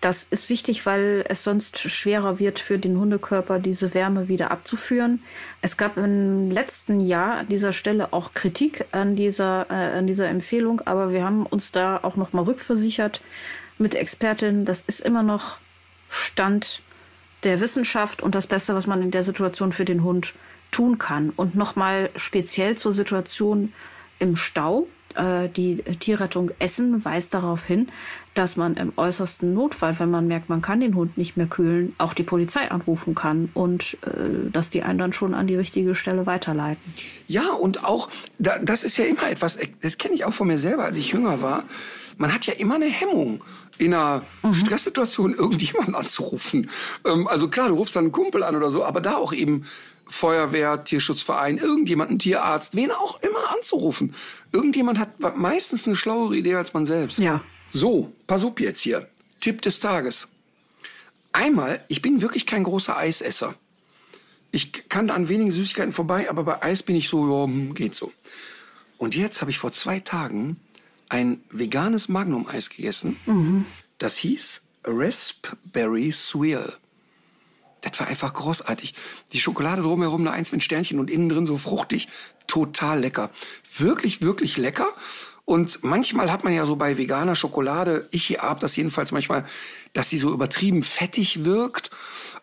[0.00, 5.22] Das ist wichtig, weil es sonst schwerer wird für den Hundekörper, diese Wärme wieder abzuführen.
[5.60, 10.28] Es gab im letzten Jahr an dieser Stelle auch Kritik an dieser, äh, an dieser
[10.28, 13.20] Empfehlung, aber wir haben uns da auch nochmal rückversichert
[13.76, 14.64] mit Expertinnen.
[14.64, 15.58] Das ist immer noch
[16.08, 16.82] Stand
[17.44, 20.34] der Wissenschaft und das Beste, was man in der Situation für den Hund
[20.70, 21.30] tun kann.
[21.30, 23.72] Und nochmal speziell zur Situation
[24.18, 24.86] im Stau.
[25.14, 27.88] Äh, die Tierrettung Essen weist darauf hin,
[28.34, 31.94] dass man im äußersten Notfall, wenn man merkt, man kann den Hund nicht mehr kühlen,
[31.98, 35.94] auch die Polizei anrufen kann und äh, dass die einen dann schon an die richtige
[35.94, 36.94] Stelle weiterleiten.
[37.26, 38.08] Ja, und auch,
[38.38, 41.12] da, das ist ja immer etwas, das kenne ich auch von mir selber, als ich
[41.12, 41.64] jünger war.
[42.18, 43.42] Man hat ja immer eine Hemmung,
[43.78, 44.54] in einer mhm.
[44.54, 46.70] Stresssituation irgendjemanden anzurufen.
[47.04, 49.64] Ähm, also klar, du rufst dann einen Kumpel an oder so, aber da auch eben
[50.06, 54.14] Feuerwehr, Tierschutzverein, irgendjemanden, Tierarzt, wen auch immer anzurufen.
[54.52, 57.18] Irgendjemand hat meistens eine schlauere Idee als man selbst.
[57.18, 57.40] Ja.
[57.72, 59.08] So, pass auf jetzt hier.
[59.40, 60.28] Tipp des Tages.
[61.32, 63.54] Einmal, ich bin wirklich kein großer Eisesser.
[64.50, 67.74] Ich kann da an wenigen Süßigkeiten vorbei, aber bei Eis bin ich so, ja, hm,
[67.74, 68.12] geht so.
[68.98, 70.60] Und jetzt habe ich vor zwei Tagen
[71.08, 73.16] ein veganes Magnum-Eis gegessen.
[73.26, 73.64] Mhm.
[73.98, 76.76] Das hieß Raspberry Swirl.
[77.80, 78.94] Das war einfach großartig.
[79.32, 82.08] Die Schokolade drumherum eine Eins mit Sternchen und innen drin so fruchtig.
[82.46, 83.30] Total lecker.
[83.78, 84.88] Wirklich, wirklich lecker.
[85.50, 89.44] Und manchmal hat man ja so bei veganer Schokolade, ich habe das jedenfalls manchmal,
[89.92, 91.90] dass sie so übertrieben fettig wirkt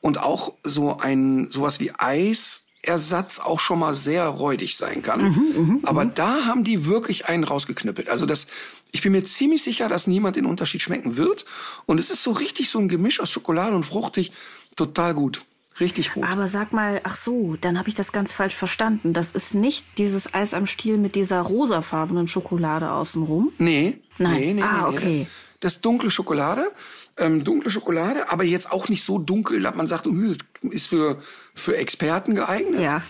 [0.02, 5.22] und auch so ein sowas wie Eisersatz auch schon mal sehr räudig sein kann.
[5.22, 5.80] Mhm, mh, mhm.
[5.84, 6.12] Aber mh.
[6.16, 8.10] da haben die wirklich einen rausgeknüppelt.
[8.10, 8.48] Also das,
[8.92, 11.46] ich bin mir ziemlich sicher, dass niemand den Unterschied schmecken wird.
[11.86, 14.34] Und es ist so richtig so ein Gemisch aus Schokolade und fruchtig,
[14.76, 15.46] total gut.
[15.80, 16.24] Richtig gut.
[16.24, 19.14] Aber sag mal, ach so, dann habe ich das ganz falsch verstanden.
[19.14, 23.52] Das ist nicht dieses Eis am Stiel mit dieser rosafarbenen Schokolade außenrum?
[23.58, 24.00] Nee.
[24.18, 24.40] Nein.
[24.40, 25.28] Nee, nee, ah, nee, okay.
[25.60, 26.72] Das ist dunkle Schokolade.
[27.18, 30.36] Ähm, dunkle Schokolade, aber jetzt auch nicht so dunkel, dass man sagt, hm,
[30.70, 31.18] ist für,
[31.56, 32.82] für Experten geeignet.
[32.82, 33.02] Ja.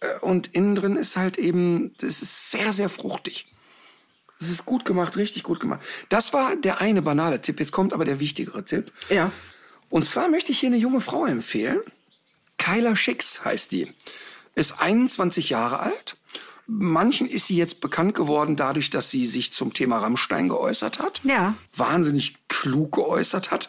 [0.00, 3.46] Äh, und innen drin ist halt eben, das ist sehr, sehr fruchtig.
[4.40, 5.80] Das ist gut gemacht, richtig gut gemacht.
[6.08, 7.60] Das war der eine banale Tipp.
[7.60, 8.92] Jetzt kommt aber der wichtigere Tipp.
[9.08, 9.30] Ja.
[9.88, 11.80] Und zwar möchte ich hier eine junge Frau empfehlen.
[12.58, 13.92] Kyla Schicks heißt die.
[14.54, 16.16] Ist 21 Jahre alt.
[16.66, 21.20] Manchen ist sie jetzt bekannt geworden dadurch, dass sie sich zum Thema Rammstein geäußert hat.
[21.24, 21.54] Ja.
[21.76, 23.68] Wahnsinnig klug geäußert hat.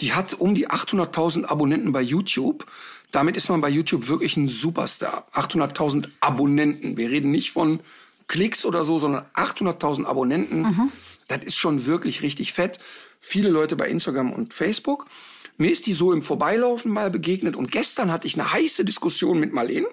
[0.00, 2.66] Die hat um die 800.000 Abonnenten bei YouTube.
[3.12, 5.28] Damit ist man bei YouTube wirklich ein Superstar.
[5.34, 6.96] 800.000 Abonnenten.
[6.96, 7.80] Wir reden nicht von
[8.26, 10.62] Klicks oder so, sondern 800.000 Abonnenten.
[10.62, 10.92] Mhm.
[11.28, 12.78] Das ist schon wirklich richtig fett.
[13.20, 15.06] Viele Leute bei Instagram und Facebook.
[15.58, 19.38] Mir ist die so im Vorbeilaufen mal begegnet und gestern hatte ich eine heiße Diskussion
[19.38, 19.86] mit Marlene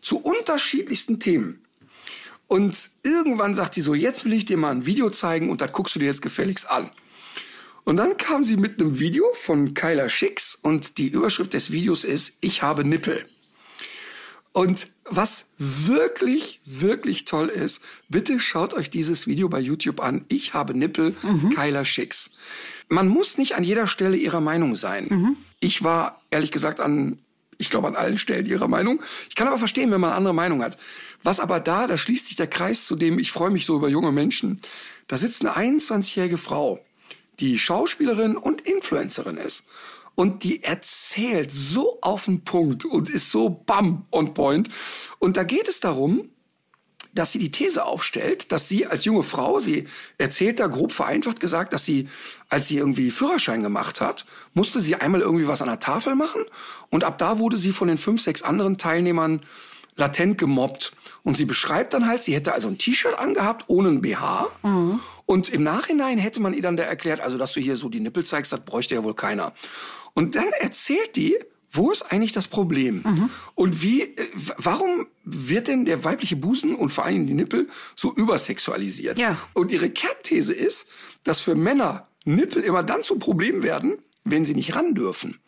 [0.00, 1.64] zu unterschiedlichsten Themen.
[2.46, 5.72] Und irgendwann sagt die so, jetzt will ich dir mal ein Video zeigen und das
[5.72, 6.90] guckst du dir jetzt gefälligst an.
[7.84, 12.04] Und dann kam sie mit einem Video von Kyla Schicks und die Überschrift des Videos
[12.04, 13.24] ist, ich habe Nippel.
[14.52, 20.24] Und was wirklich, wirklich toll ist, bitte schaut euch dieses Video bei YouTube an.
[20.28, 21.50] Ich habe Nippel, mhm.
[21.50, 22.30] Kyla Schicks.
[22.88, 25.06] Man muss nicht an jeder Stelle ihrer Meinung sein.
[25.10, 25.36] Mhm.
[25.60, 27.18] Ich war ehrlich gesagt an,
[27.58, 29.02] ich glaube an allen Stellen ihrer Meinung.
[29.28, 30.76] Ich kann aber verstehen, wenn man eine andere Meinung hat.
[31.22, 33.88] Was aber da, da schließt sich der Kreis zu dem, ich freue mich so über
[33.88, 34.60] junge Menschen.
[35.06, 36.80] Da sitzt eine 21-jährige Frau,
[37.40, 39.64] die Schauspielerin und Influencerin ist.
[40.14, 44.68] Und die erzählt so auf den Punkt und ist so bam on point.
[45.18, 46.30] Und da geht es darum,
[47.14, 49.86] dass sie die These aufstellt, dass sie als junge Frau, sie
[50.18, 52.08] erzählt da grob vereinfacht gesagt, dass sie,
[52.48, 56.42] als sie irgendwie Führerschein gemacht hat, musste sie einmal irgendwie was an der Tafel machen
[56.90, 59.40] und ab da wurde sie von den fünf, sechs anderen Teilnehmern
[59.96, 60.92] latent gemobbt.
[61.22, 64.48] Und sie beschreibt dann halt, sie hätte also ein T-Shirt angehabt ohne ein BH.
[64.62, 65.00] Mhm.
[65.26, 68.00] Und im Nachhinein hätte man ihr dann da erklärt, also dass du hier so die
[68.00, 69.54] Nippel zeigst, das bräuchte ja wohl keiner.
[70.12, 71.38] Und dann erzählt die,
[71.74, 73.02] wo ist eigentlich das Problem?
[73.04, 73.30] Mhm.
[73.54, 78.12] Und wie, äh, warum wird denn der weibliche Busen und vor allem die Nippel so
[78.12, 79.18] übersexualisiert?
[79.18, 79.36] Ja.
[79.52, 80.86] Und ihre Kernthese ist,
[81.24, 85.40] dass für Männer Nippel immer dann zu Problem werden, wenn sie nicht ran dürfen.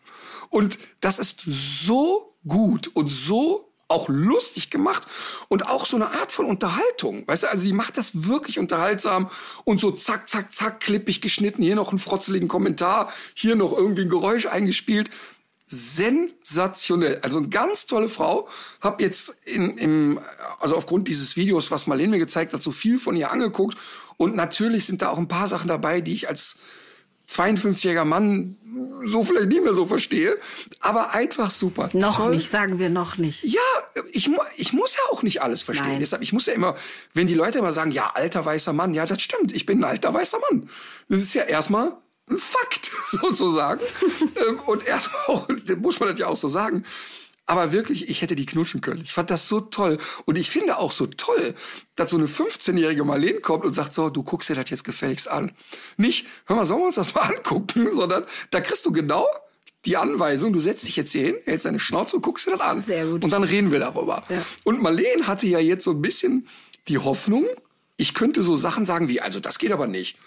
[0.49, 5.07] Und das ist so gut und so auch lustig gemacht
[5.47, 7.25] und auch so eine Art von Unterhaltung.
[7.27, 9.29] Weißt du, also die macht das wirklich unterhaltsam
[9.63, 14.01] und so zack, zack, zack, klippig geschnitten, hier noch einen frotzeligen Kommentar, hier noch irgendwie
[14.01, 15.09] ein Geräusch eingespielt.
[15.67, 17.19] Sensationell.
[17.21, 18.47] Also eine ganz tolle Frau.
[18.81, 20.19] Hab jetzt in, im,
[20.59, 23.77] also aufgrund dieses Videos, was Marlene mir gezeigt hat, so viel von ihr angeguckt.
[24.15, 26.57] Und natürlich sind da auch ein paar Sachen dabei, die ich als
[27.29, 28.55] 52-jähriger Mann
[29.05, 30.37] so vielleicht nicht mehr so verstehe,
[30.79, 31.89] aber einfach super.
[31.93, 32.35] Noch Toll.
[32.35, 33.43] nicht, sagen wir noch nicht.
[33.43, 33.61] Ja,
[34.11, 35.89] ich, ich muss ja auch nicht alles verstehen.
[35.89, 35.99] Nein.
[35.99, 36.75] Deshalb, ich muss ja immer,
[37.13, 39.83] wenn die Leute immer sagen, ja, alter weißer Mann, ja, das stimmt, ich bin ein
[39.83, 40.69] alter weißer Mann.
[41.09, 41.97] Das ist ja erstmal
[42.29, 43.81] ein Fakt, sozusagen.
[44.47, 45.47] Ähm, und erstmal auch,
[45.77, 46.83] muss man das ja auch so sagen.
[47.49, 49.01] Aber wirklich, ich hätte die knutschen können.
[49.03, 49.97] Ich fand das so toll.
[50.25, 51.55] Und ich finde auch so toll,
[51.95, 55.29] dass so eine 15-jährige Marlene kommt und sagt so, du guckst dir das jetzt gefälligst
[55.29, 55.53] an.
[55.95, 59.25] Nicht, hör mal, sollen wir uns das mal angucken, sondern da kriegst du genau
[59.85, 62.59] die Anweisung, du setzt dich jetzt hier hin, hältst deine Schnauze und guckst dir das
[62.59, 62.81] an.
[62.81, 63.23] Sehr gut.
[63.23, 64.23] Und dann reden wir darüber.
[64.27, 64.43] Ja.
[64.65, 66.49] Und Marlene hatte ja jetzt so ein bisschen
[66.89, 67.45] die Hoffnung,
[67.95, 70.17] ich könnte so Sachen sagen wie, also das geht aber nicht.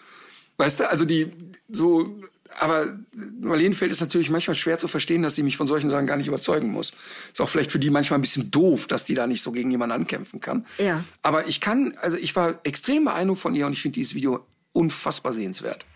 [0.57, 1.32] Weißt du, also die
[1.68, 2.20] so
[2.59, 2.98] aber
[3.40, 6.16] Marlene fällt es natürlich manchmal schwer zu verstehen, dass sie mich von solchen Sachen gar
[6.16, 6.92] nicht überzeugen muss.
[7.32, 9.70] Ist auch vielleicht für die manchmal ein bisschen doof, dass die da nicht so gegen
[9.70, 10.66] jemanden ankämpfen kann.
[10.78, 11.05] Ja.
[11.22, 14.44] Aber ich kann, also ich war extrem beeindruckt von ihr und ich finde dieses Video
[14.72, 15.86] unfassbar sehenswert.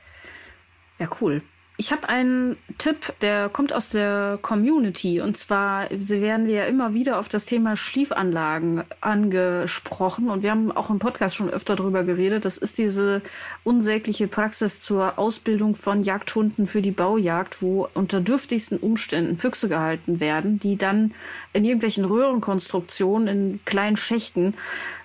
[0.98, 1.42] Ja, cool.
[1.76, 5.20] Ich habe einen Tipp, der kommt aus der Community.
[5.20, 10.30] Und zwar werden wir ja immer wieder auf das Thema Schliefanlagen angesprochen.
[10.30, 12.44] Und wir haben auch im Podcast schon öfter darüber geredet.
[12.44, 13.22] Das ist diese
[13.64, 20.20] unsägliche Praxis zur Ausbildung von Jagdhunden für die Baujagd, wo unter dürftigsten Umständen Füchse gehalten
[20.20, 21.12] werden, die dann
[21.54, 24.54] in irgendwelchen Röhrenkonstruktionen in kleinen Schächten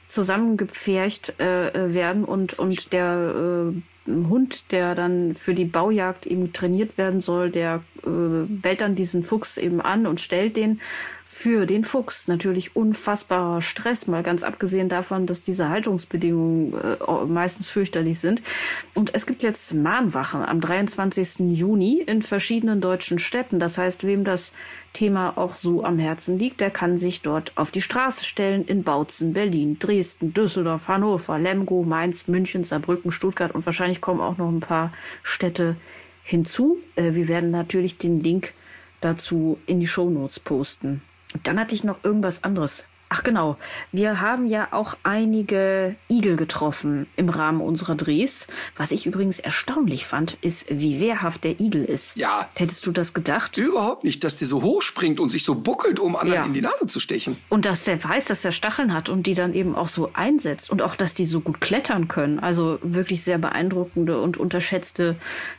[0.08, 3.82] zusammengepfercht äh, werden und, und der äh,
[4.30, 9.24] Hund, der dann für die Baujagd eben trainiert werden soll, der äh, bellt dann diesen
[9.24, 10.82] Fuchs eben an und stellt den
[11.32, 17.70] für den Fuchs natürlich unfassbarer Stress, mal ganz abgesehen davon, dass diese Haltungsbedingungen äh, meistens
[17.70, 18.42] fürchterlich sind.
[18.96, 21.56] Und es gibt jetzt Mahnwachen am 23.
[21.56, 23.60] Juni in verschiedenen deutschen Städten.
[23.60, 24.54] Das heißt, wem das
[24.92, 28.82] Thema auch so am Herzen liegt, der kann sich dort auf die Straße stellen in
[28.82, 34.50] Bautzen, Berlin, Dresden, Düsseldorf, Hannover, Lemgo, Mainz, München, Saarbrücken, Stuttgart und wahrscheinlich kommen auch noch
[34.50, 35.76] ein paar Städte
[36.24, 36.80] hinzu.
[36.96, 38.54] Äh, wir werden natürlich den Link
[39.00, 41.04] dazu in die Show Notes posten.
[41.44, 42.86] Dann hatte ich noch irgendwas anderes.
[43.12, 43.58] Ach genau,
[43.92, 48.46] wir haben ja auch einige Igel getroffen im Rahmen unserer Drehs.
[48.76, 52.18] Was ich übrigens erstaunlich fand, ist, wie wehrhaft der Igel ist.
[52.18, 52.48] Ja.
[52.54, 53.58] Hättest du das gedacht?
[53.58, 56.46] Überhaupt nicht, dass der so hoch springt und sich so buckelt, um anderen ja.
[56.46, 57.38] in die Nase zu stechen.
[57.50, 60.70] Und dass der weiß, dass er Stacheln hat und die dann eben auch so einsetzt.
[60.70, 62.38] Und auch, dass die so gut klettern können.
[62.40, 65.16] Also wirklich sehr beeindruckende und unterschätzte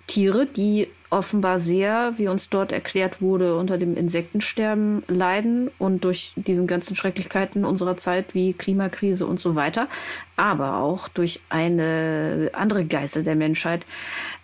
[0.06, 6.32] Tiere, die offenbar sehr, wie uns dort erklärt wurde, unter dem Insektensterben leiden und durch
[6.36, 9.88] diesen ganzen Schrecklichkeiten unserer Zeit wie Klimakrise und so weiter,
[10.36, 13.84] aber auch durch eine andere Geißel der Menschheit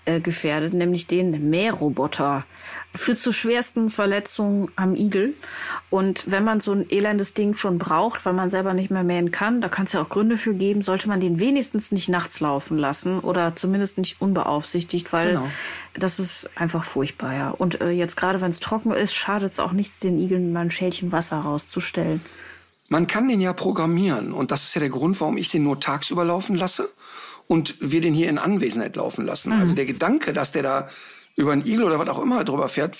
[0.06, 2.44] äh, gefährdet, nämlich den Mähroboter
[2.94, 5.34] führt zu schwersten Verletzungen am Igel.
[5.90, 9.30] Und wenn man so ein elendes Ding schon braucht, weil man selber nicht mehr mähen
[9.30, 12.40] kann, da kann es ja auch Gründe für geben, sollte man den wenigstens nicht nachts
[12.40, 15.48] laufen lassen oder zumindest nicht unbeaufsichtigt, weil genau.
[15.98, 17.34] Das ist einfach furchtbar.
[17.34, 17.50] Ja.
[17.50, 20.60] Und äh, jetzt gerade, wenn es trocken ist, schadet es auch nichts, den Igeln mal
[20.60, 22.20] ein Schälchen Wasser rauszustellen.
[22.88, 25.80] Man kann den ja programmieren und das ist ja der Grund, warum ich den nur
[25.80, 26.88] tagsüber laufen lasse
[27.48, 29.52] und wir den hier in Anwesenheit laufen lassen.
[29.52, 29.60] Mhm.
[29.60, 30.88] Also der Gedanke, dass der da
[31.34, 32.96] über einen Igel oder was auch immer drüber fährt.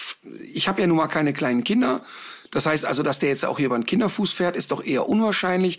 [0.53, 2.03] Ich habe ja nun mal keine kleinen Kinder.
[2.51, 5.09] Das heißt also, dass der jetzt auch hier über einen Kinderfuß fährt, ist doch eher
[5.09, 5.79] unwahrscheinlich.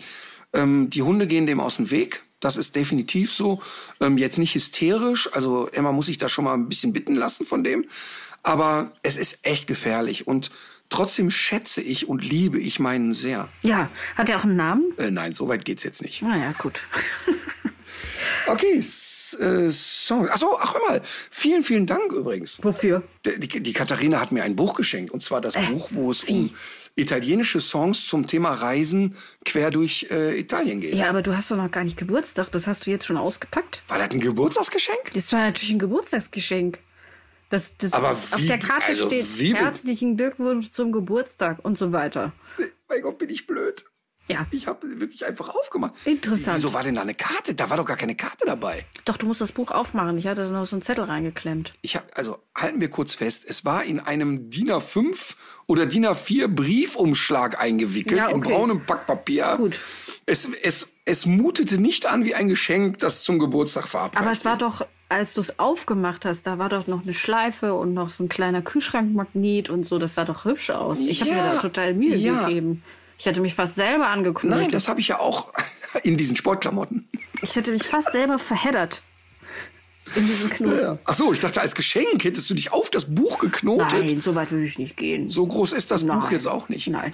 [0.52, 2.24] Ähm, die Hunde gehen dem aus dem Weg.
[2.40, 3.60] Das ist definitiv so.
[4.00, 5.32] Ähm, jetzt nicht hysterisch.
[5.32, 7.86] Also Emma muss sich da schon mal ein bisschen bitten lassen von dem.
[8.42, 10.26] Aber es ist echt gefährlich.
[10.26, 10.50] Und
[10.88, 13.48] trotzdem schätze ich und liebe ich meinen sehr.
[13.62, 14.96] Ja, hat er auch einen Namen?
[14.98, 16.22] Äh, nein, so weit geht's jetzt nicht.
[16.22, 16.82] Naja, gut.
[18.46, 18.82] okay,
[19.34, 20.30] äh, Songs.
[20.32, 21.02] Ach so, ach mal.
[21.30, 22.60] Vielen, vielen Dank übrigens.
[22.62, 23.02] Wofür?
[23.26, 25.10] Die, die, die Katharina hat mir ein Buch geschenkt.
[25.10, 26.50] Und zwar das Buch, wo es um
[26.98, 30.94] italienische Songs zum Thema Reisen quer durch äh, Italien geht.
[30.94, 32.50] Ja, aber du hast doch noch gar nicht Geburtstag.
[32.50, 33.82] Das hast du jetzt schon ausgepackt?
[33.88, 35.12] War das ein Geburtstagsgeschenk?
[35.14, 36.78] Das war natürlich ein Geburtstagsgeschenk.
[37.50, 41.92] Das, das, Aber auf wie- der Karte also steht herzlichen Glückwunsch zum Geburtstag und so
[41.92, 42.32] weiter.
[42.88, 43.84] Mein Gott, bin ich blöd.
[44.30, 44.46] Ja.
[44.50, 45.94] Ich habe wirklich einfach aufgemacht.
[46.04, 46.58] Interessant.
[46.58, 47.54] Wieso war denn da eine Karte?
[47.54, 48.84] Da war doch gar keine Karte dabei.
[49.04, 50.18] Doch, du musst das Buch aufmachen.
[50.18, 51.74] Ich hatte da noch so einen Zettel reingeklemmt.
[51.82, 55.34] Ich hab, also halten wir kurz fest, es war in einem DIN A5
[55.66, 58.52] oder DIN A4 Briefumschlag eingewickelt, Ja, in okay.
[58.52, 59.54] braunem Packpapier.
[59.56, 59.78] Gut.
[60.26, 64.44] Es, es, es mutete nicht an wie ein Geschenk, das zum Geburtstag verabreicht Aber es
[64.44, 68.10] war doch, als du es aufgemacht hast, da war doch noch eine Schleife und noch
[68.10, 69.98] so ein kleiner Kühlschrankmagnet und so.
[69.98, 71.00] Das sah doch hübsch aus.
[71.00, 72.44] Ich habe mir Ja, da total Mühe ja.
[72.44, 72.82] gegeben.
[73.18, 74.44] Ich hätte mich fast selber angeguckt.
[74.44, 75.52] Nein, das habe ich ja auch
[76.04, 77.08] in diesen Sportklamotten.
[77.42, 79.02] Ich hätte mich fast selber verheddert.
[80.14, 80.98] In diesen Knoten.
[81.04, 83.92] Ach so, ich dachte, als Geschenk hättest du dich auf das Buch geknotet.
[83.92, 85.28] Nein, so weit würde ich nicht gehen.
[85.28, 86.32] So groß ist das Buch Nein.
[86.32, 86.86] jetzt auch nicht.
[86.88, 87.12] Nein.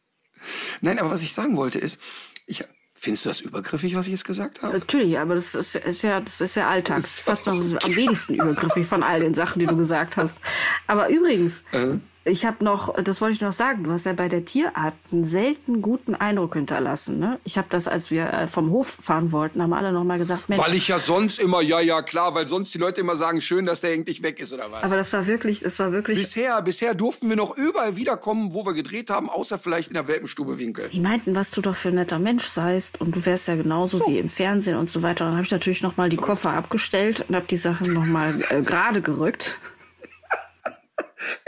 [0.80, 2.00] Nein, aber was ich sagen wollte ist,
[2.46, 2.64] ich,
[2.94, 4.78] findest du das übergriffig, was ich jetzt gesagt habe?
[4.78, 6.98] Natürlich, aber das ist, ist ja, das ist ja Alltag.
[6.98, 10.40] Das ist fast noch am wenigsten übergriffig von all den Sachen, die du gesagt hast.
[10.86, 11.94] Aber übrigens, Äh?
[12.24, 15.24] Ich habe noch, das wollte ich noch sagen, du hast ja bei der Tierart einen
[15.24, 17.18] selten guten Eindruck hinterlassen.
[17.18, 17.40] Ne?
[17.44, 20.48] Ich habe das, als wir äh, vom Hof fahren wollten, haben alle noch mal gesagt,
[20.50, 23.40] Mensch, Weil ich ja sonst immer, ja, ja, klar, weil sonst die Leute immer sagen,
[23.40, 24.82] schön, dass der endlich weg ist oder was.
[24.82, 26.18] aber das war wirklich, das war wirklich.
[26.18, 30.06] bisher, bisher durften wir noch überall wiederkommen, wo wir gedreht haben, außer vielleicht in der
[30.06, 30.90] Welpenstube Winkel.
[30.92, 34.06] Die meinten, was du doch für ein netter Mensch seist und du wärst ja genauso
[34.06, 35.24] wie im Fernsehen und so weiter.
[35.24, 38.42] Dann habe ich natürlich noch mal die Koffer abgestellt und habe die Sachen noch mal
[38.50, 39.56] äh, gerade gerückt.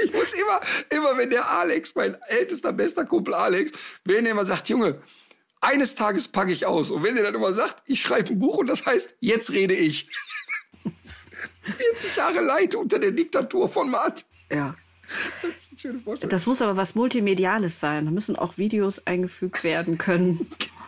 [0.02, 0.60] Ich muss immer,
[0.90, 3.72] immer wenn der Alex, mein ältester, bester Kumpel Alex,
[4.04, 5.00] wenn er immer sagt, Junge,
[5.60, 6.90] eines Tages packe ich aus.
[6.90, 9.74] Und wenn er dann immer sagt, ich schreibe ein Buch und das heißt, jetzt rede
[9.74, 10.08] ich.
[11.62, 14.26] 40 Jahre Leid unter der Diktatur von Martin.
[14.50, 14.74] Ja.
[15.42, 16.30] Das ist eine schöne Vorstellung.
[16.30, 18.06] Das muss aber was Multimediales sein.
[18.06, 20.48] Da müssen auch Videos eingefügt werden können.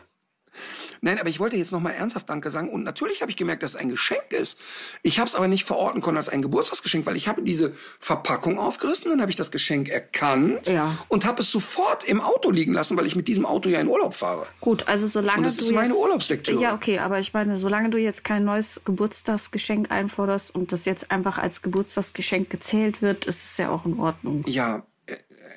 [1.05, 2.71] Nein, aber ich wollte jetzt noch mal ernsthaft Danke sagen.
[2.71, 4.59] Und natürlich habe ich gemerkt, dass es ein Geschenk ist.
[5.03, 8.59] Ich habe es aber nicht verorten können als ein Geburtstagsgeschenk, weil ich habe diese Verpackung
[8.59, 10.97] aufgerissen, dann habe ich das Geschenk erkannt Ja.
[11.09, 13.89] und habe es sofort im Auto liegen lassen, weil ich mit diesem Auto ja in
[13.89, 14.47] Urlaub fahre.
[14.63, 16.63] Gut, also solange Und das du ist meine jetzt, Urlaubslektüre.
[16.63, 21.11] Ja, okay, aber ich meine, solange du jetzt kein neues Geburtstagsgeschenk einforderst und das jetzt
[21.11, 24.43] einfach als Geburtstagsgeschenk gezählt wird, ist es ja auch in Ordnung.
[24.47, 24.85] Ja,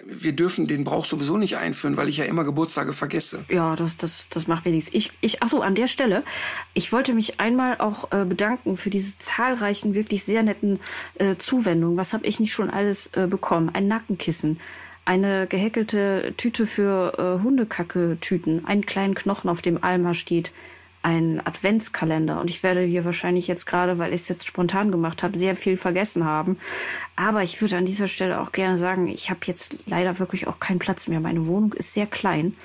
[0.09, 3.45] wir dürfen den Brauch sowieso nicht einführen, weil ich ja immer Geburtstage vergesse.
[3.49, 4.89] Ja, das, das, das macht nichts.
[4.93, 6.23] Ich, ich, ach so, an der Stelle,
[6.73, 10.79] ich wollte mich einmal auch äh, bedanken für diese zahlreichen, wirklich sehr netten
[11.15, 11.97] äh, Zuwendungen.
[11.97, 13.69] Was habe ich nicht schon alles äh, bekommen?
[13.73, 14.59] Ein Nackenkissen,
[15.05, 20.51] eine gehäkelte Tüte für äh, Hundekacke-Tüten, einen kleinen Knochen, auf dem Alma steht,
[21.03, 22.39] ein Adventskalender.
[22.41, 25.55] Und ich werde hier wahrscheinlich jetzt gerade, weil ich es jetzt spontan gemacht habe, sehr
[25.55, 26.57] viel vergessen haben.
[27.15, 30.59] Aber ich würde an dieser Stelle auch gerne sagen, ich habe jetzt leider wirklich auch
[30.59, 31.19] keinen Platz mehr.
[31.19, 32.55] Meine Wohnung ist sehr klein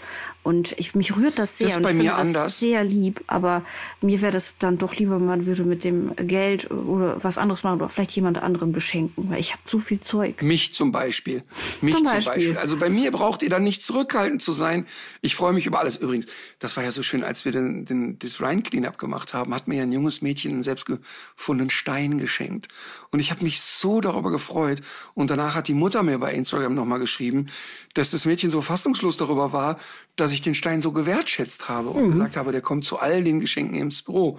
[0.42, 1.68] und ich, mich rührt das sehr.
[1.68, 2.58] Das ist und bei ich mir finde das anders.
[2.58, 3.64] sehr lieb, aber
[4.00, 7.80] mir wäre das dann doch lieber, man würde mit dem Geld oder was anderes machen
[7.80, 10.42] oder vielleicht jemand anderen beschenken, weil ich habe zu viel Zeug.
[10.42, 11.44] Mich zum Beispiel.
[11.80, 12.32] Mich Zum zum Beispiel.
[12.34, 12.58] Beispiel.
[12.58, 14.86] Also bei mir braucht ihr dann nicht zurückhaltend zu sein.
[15.20, 15.96] Ich freue mich über alles.
[15.96, 16.26] Übrigens,
[16.58, 19.68] das war ja so schön, als wir den, den, das Rhine Cleanup gemacht haben, hat
[19.68, 22.68] mir ja ein junges Mädchen einen selbstgefundenen Stein geschenkt.
[23.10, 24.82] Und ich habe mich so darüber gefreut.
[25.14, 27.46] Und danach hat die Mutter mir bei Instagram nochmal geschrieben,
[27.94, 29.78] dass das Mädchen so fassungslos darüber war,
[30.16, 33.40] dass ich den Stein so gewertschätzt habe und gesagt habe, der kommt zu all den
[33.40, 34.38] Geschenken ins Büro.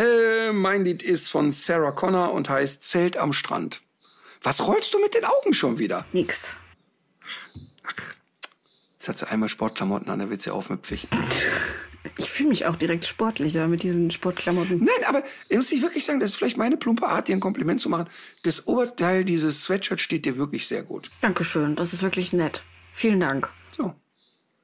[0.00, 3.82] äh, mein Lied ist von Sarah Connor und heißt Zelt am Strand.
[4.42, 6.06] Was rollst du mit den Augen schon wieder?
[6.12, 6.56] Nix.
[8.94, 11.08] Jetzt hat sie einmal Sportklamotten an, da wird sie aufmüpfig.
[12.18, 14.78] Ich fühle mich auch direkt sportlicher mit diesen Sportklamotten.
[14.78, 17.40] Nein, aber ich muss ich wirklich sagen, das ist vielleicht meine plumpe Art, dir ein
[17.40, 18.08] Kompliment zu machen.
[18.42, 21.10] Das Oberteil dieses Sweatshirt steht dir wirklich sehr gut.
[21.20, 22.62] Dankeschön, das ist wirklich nett.
[22.92, 23.50] Vielen Dank.
[23.76, 23.94] So,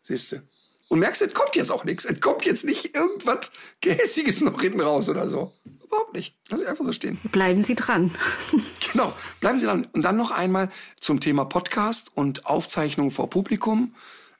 [0.02, 0.42] siehst du.
[0.88, 2.04] Und merkst, es kommt jetzt auch nichts.
[2.04, 5.52] Es kommt jetzt nicht irgendwas Gehässiges noch hinten raus oder so.
[5.86, 6.36] Überhaupt nicht.
[6.48, 7.18] Lass ich einfach so stehen.
[7.32, 8.14] Bleiben Sie dran.
[8.92, 9.88] Genau, bleiben Sie dran.
[9.92, 10.70] Und dann noch einmal
[11.00, 13.94] zum Thema Podcast und Aufzeichnung vor Publikum.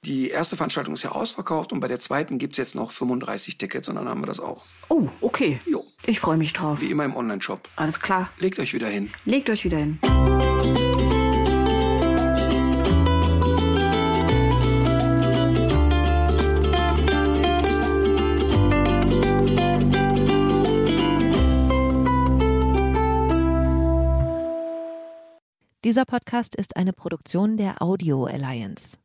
[0.04, 3.88] Die erste Veranstaltung ist ja ausverkauft und bei der zweiten gibt's jetzt noch 35 Tickets
[3.88, 4.64] und dann haben wir das auch.
[4.88, 5.60] Oh, okay.
[5.64, 5.84] Jo.
[6.06, 6.80] Ich freue mich drauf.
[6.80, 7.68] Wie immer im Online-Shop.
[7.76, 8.28] Alles klar.
[8.38, 9.12] Legt euch wieder hin.
[9.26, 10.00] Legt euch wieder hin.
[25.84, 28.96] Dieser Podcast ist eine Produktion der Audio Alliance.